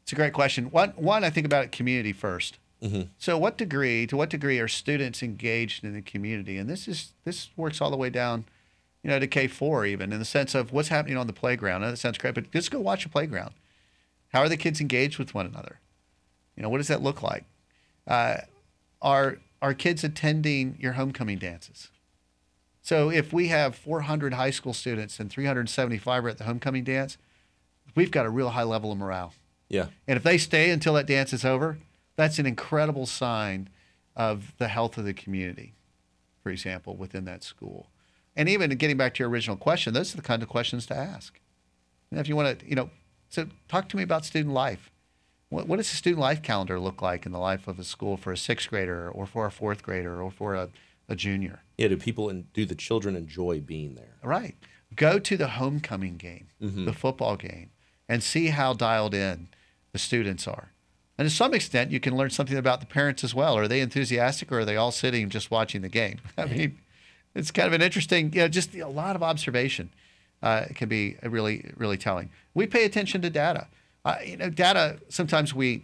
[0.03, 0.65] it's a great question.
[0.65, 2.53] One, one I think about it community 1st
[2.85, 3.01] Mm-hmm.
[3.17, 6.57] So, what degree, to what degree are students engaged in the community?
[6.57, 8.45] And this is this works all the way down,
[9.01, 11.81] you know, to K four even in the sense of what's happening on the playground.
[11.81, 13.53] That sounds great, but just go watch a playground.
[14.33, 15.79] How are the kids engaged with one another?
[16.55, 17.45] You know, what does that look like?
[18.07, 18.37] Uh,
[19.01, 21.89] are are kids attending your homecoming dances?
[22.81, 27.17] So, if we have 400 high school students and 375 are at the homecoming dance,
[27.95, 29.33] we've got a real high level of morale.
[29.69, 29.87] Yeah.
[30.07, 31.79] And if they stay until that dance is over,
[32.15, 33.69] that's an incredible sign
[34.15, 35.73] of the health of the community,
[36.43, 37.89] for example, within that school.
[38.35, 40.95] And even getting back to your original question, those are the kind of questions to
[40.95, 41.39] ask.
[42.11, 42.89] And if you want to, you know,
[43.29, 44.91] so talk to me about student life.
[45.49, 48.17] What, what does the student life calendar look like in the life of a school
[48.17, 50.69] for a sixth grader or for a fourth grader or for a,
[51.07, 51.61] a junior?
[51.77, 54.17] Yeah, do people and do the children enjoy being there?
[54.23, 54.55] Right.
[54.95, 57.71] Go to the homecoming game, the football game,
[58.07, 59.49] and see how dialed in
[59.91, 60.71] the students are.
[61.17, 63.57] And to some extent, you can learn something about the parents as well.
[63.57, 66.19] Are they enthusiastic or are they all sitting just watching the game?
[66.37, 66.79] I mean,
[67.33, 69.91] it's kind of an interesting, you know, just a lot of observation
[70.43, 72.29] uh, can be really, really telling.
[72.53, 73.67] We pay attention to data.
[74.05, 75.83] Uh, you know, data, sometimes we,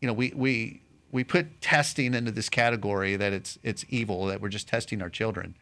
[0.00, 4.40] you know, we, we, we put testing into this category that it's, it's evil, that
[4.40, 5.54] we're just testing our children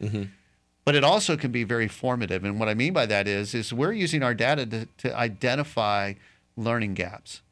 [0.85, 2.45] but it also can be very formative.
[2.45, 6.15] And what I mean by that is, is we're using our data to, to identify
[6.57, 7.43] learning gaps.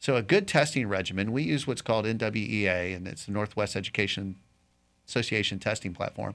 [0.00, 4.36] So a good testing regimen, we use what's called NWEA, and it's the Northwest Education
[5.08, 6.34] Association testing platform.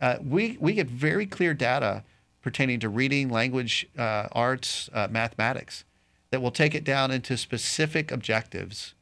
[0.00, 2.02] Uh, we we get very clear data
[2.40, 5.84] pertaining to reading, language, uh, arts, uh, mathematics,
[6.32, 8.94] that will take it down into specific objectives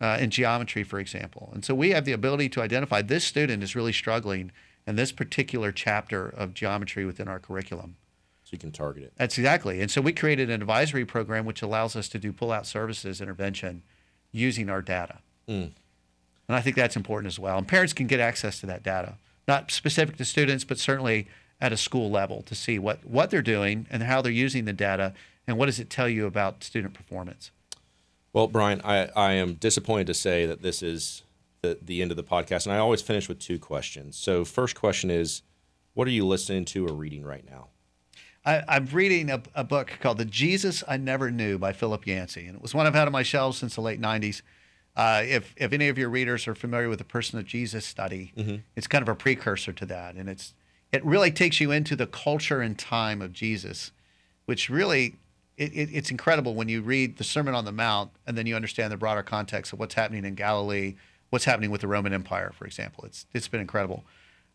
[0.00, 1.50] uh, in geometry, for example.
[1.52, 4.50] And so we have the ability to identify this student is really struggling
[4.86, 7.96] in this particular chapter of geometry within our curriculum.
[8.44, 9.12] So you can target it.
[9.16, 9.82] That's exactly.
[9.82, 13.20] And so we created an advisory program which allows us to do pull out services
[13.20, 13.82] intervention
[14.32, 15.18] using our data.
[15.46, 15.72] Mm.
[16.48, 17.58] And I think that's important as well.
[17.58, 21.28] And parents can get access to that data, not specific to students, but certainly
[21.60, 24.72] at a school level to see what, what they're doing and how they're using the
[24.72, 25.12] data
[25.46, 27.50] and what does it tell you about student performance.
[28.32, 31.22] Well, Brian, I, I am disappointed to say that this is
[31.62, 32.66] the, the end of the podcast.
[32.66, 34.16] And I always finish with two questions.
[34.16, 35.42] So, first question is
[35.94, 37.68] what are you listening to or reading right now?
[38.44, 42.46] I, am reading a, a, book called The Jesus I Never Knew by Philip Yancey.
[42.46, 44.42] And it was one I've had on my shelves since the late 90s.
[44.94, 48.32] Uh, if, if any of your readers are familiar with the Person of Jesus study,
[48.36, 48.56] mm-hmm.
[48.76, 50.16] it's kind of a precursor to that.
[50.16, 50.52] And it's
[50.92, 53.90] it really takes you into the culture and time of Jesus,
[54.44, 55.16] which really
[55.56, 58.56] it, it, it's incredible when you read the Sermon on the Mount and then you
[58.56, 60.94] understand the broader context of what's happening in Galilee,
[61.30, 63.04] what's happening with the Roman Empire, for example.
[63.04, 64.04] It's it's been incredible.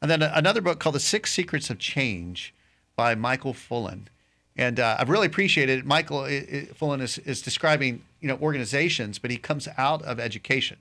[0.01, 2.53] And then another book called The Six Secrets of Change
[2.95, 4.07] by Michael Fullan.
[4.55, 5.85] And uh, I've really appreciated it.
[5.85, 10.77] Michael Fullan is, is describing you know organizations, but he comes out of education.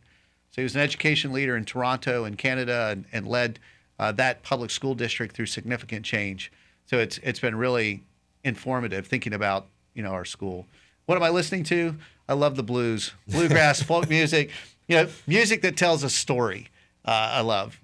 [0.51, 3.61] So he was an education leader in Toronto and Canada and, and led
[3.99, 6.51] uh, that public school district through significant change.
[6.87, 8.03] So it's it's been really
[8.43, 9.67] informative thinking about
[9.99, 10.67] you know our school.
[11.07, 11.97] What am I listening to?
[12.29, 14.51] I love the blues, bluegrass, folk music.
[14.87, 16.69] You know, music that tells a story.
[17.05, 17.81] Uh, I love.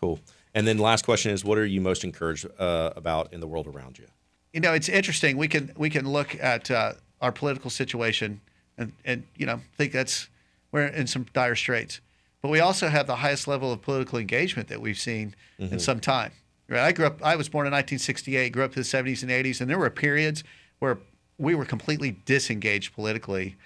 [0.00, 0.20] Cool.
[0.54, 3.66] And then last question is, what are you most encouraged uh, about in the world
[3.66, 4.06] around you?
[4.52, 5.36] You know, it's interesting.
[5.36, 8.40] We can we can look at uh, our political situation
[8.78, 10.28] and and you know think that's
[10.70, 12.00] we're in some dire straits.
[12.40, 15.74] But we also have the highest level of political engagement that we've seen mm-hmm.
[15.74, 16.32] in some time.
[16.68, 16.80] Right?
[16.80, 17.20] I grew up.
[17.20, 18.52] I was born in 1968.
[18.52, 20.44] Grew up in the 70s and 80s, and there were periods
[20.78, 20.98] where
[21.38, 23.56] we were completely disengaged politically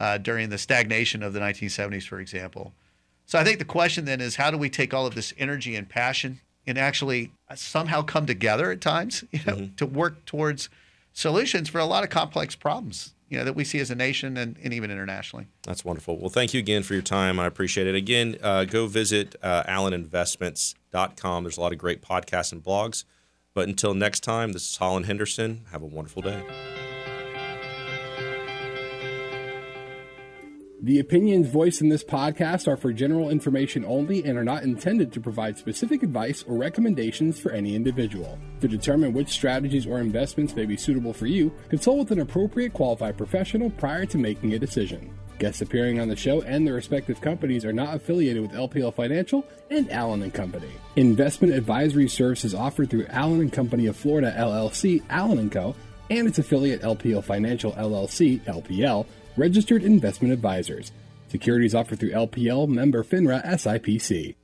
[0.00, 2.72] uh, during the stagnation of the 1970s, for example.
[3.24, 5.74] So I think the question then is, how do we take all of this energy
[5.74, 9.74] and passion and actually somehow come together at times, you know, mm-hmm.
[9.76, 10.68] to work towards
[11.12, 14.36] solutions for a lot of complex problems you know that we see as a nation
[14.36, 15.46] and, and even internationally.
[15.62, 16.18] That's wonderful.
[16.18, 17.40] Well, thank you again for your time.
[17.40, 17.94] I appreciate it.
[17.94, 21.44] Again, uh, go visit uh, alleninvestments.com.
[21.44, 23.04] There's a lot of great podcasts and blogs.
[23.54, 25.64] But until next time, this is Hollin Henderson.
[25.72, 26.42] Have a wonderful day.
[30.86, 35.12] The opinions voiced in this podcast are for general information only and are not intended
[35.12, 38.38] to provide specific advice or recommendations for any individual.
[38.60, 42.72] To determine which strategies or investments may be suitable for you, consult with an appropriate
[42.72, 45.12] qualified professional prior to making a decision.
[45.40, 49.44] Guests appearing on the show and their respective companies are not affiliated with LPL Financial
[49.72, 50.70] and Allen & Company.
[50.94, 55.74] Investment advisory services offered through Allen & Company of Florida LLC, Allen & Co.,
[56.10, 59.04] and its affiliate LPL Financial LLC, LPL,
[59.36, 60.92] registered investment advisors.
[61.28, 64.34] Securities offered through LPL member FINRA SIPC.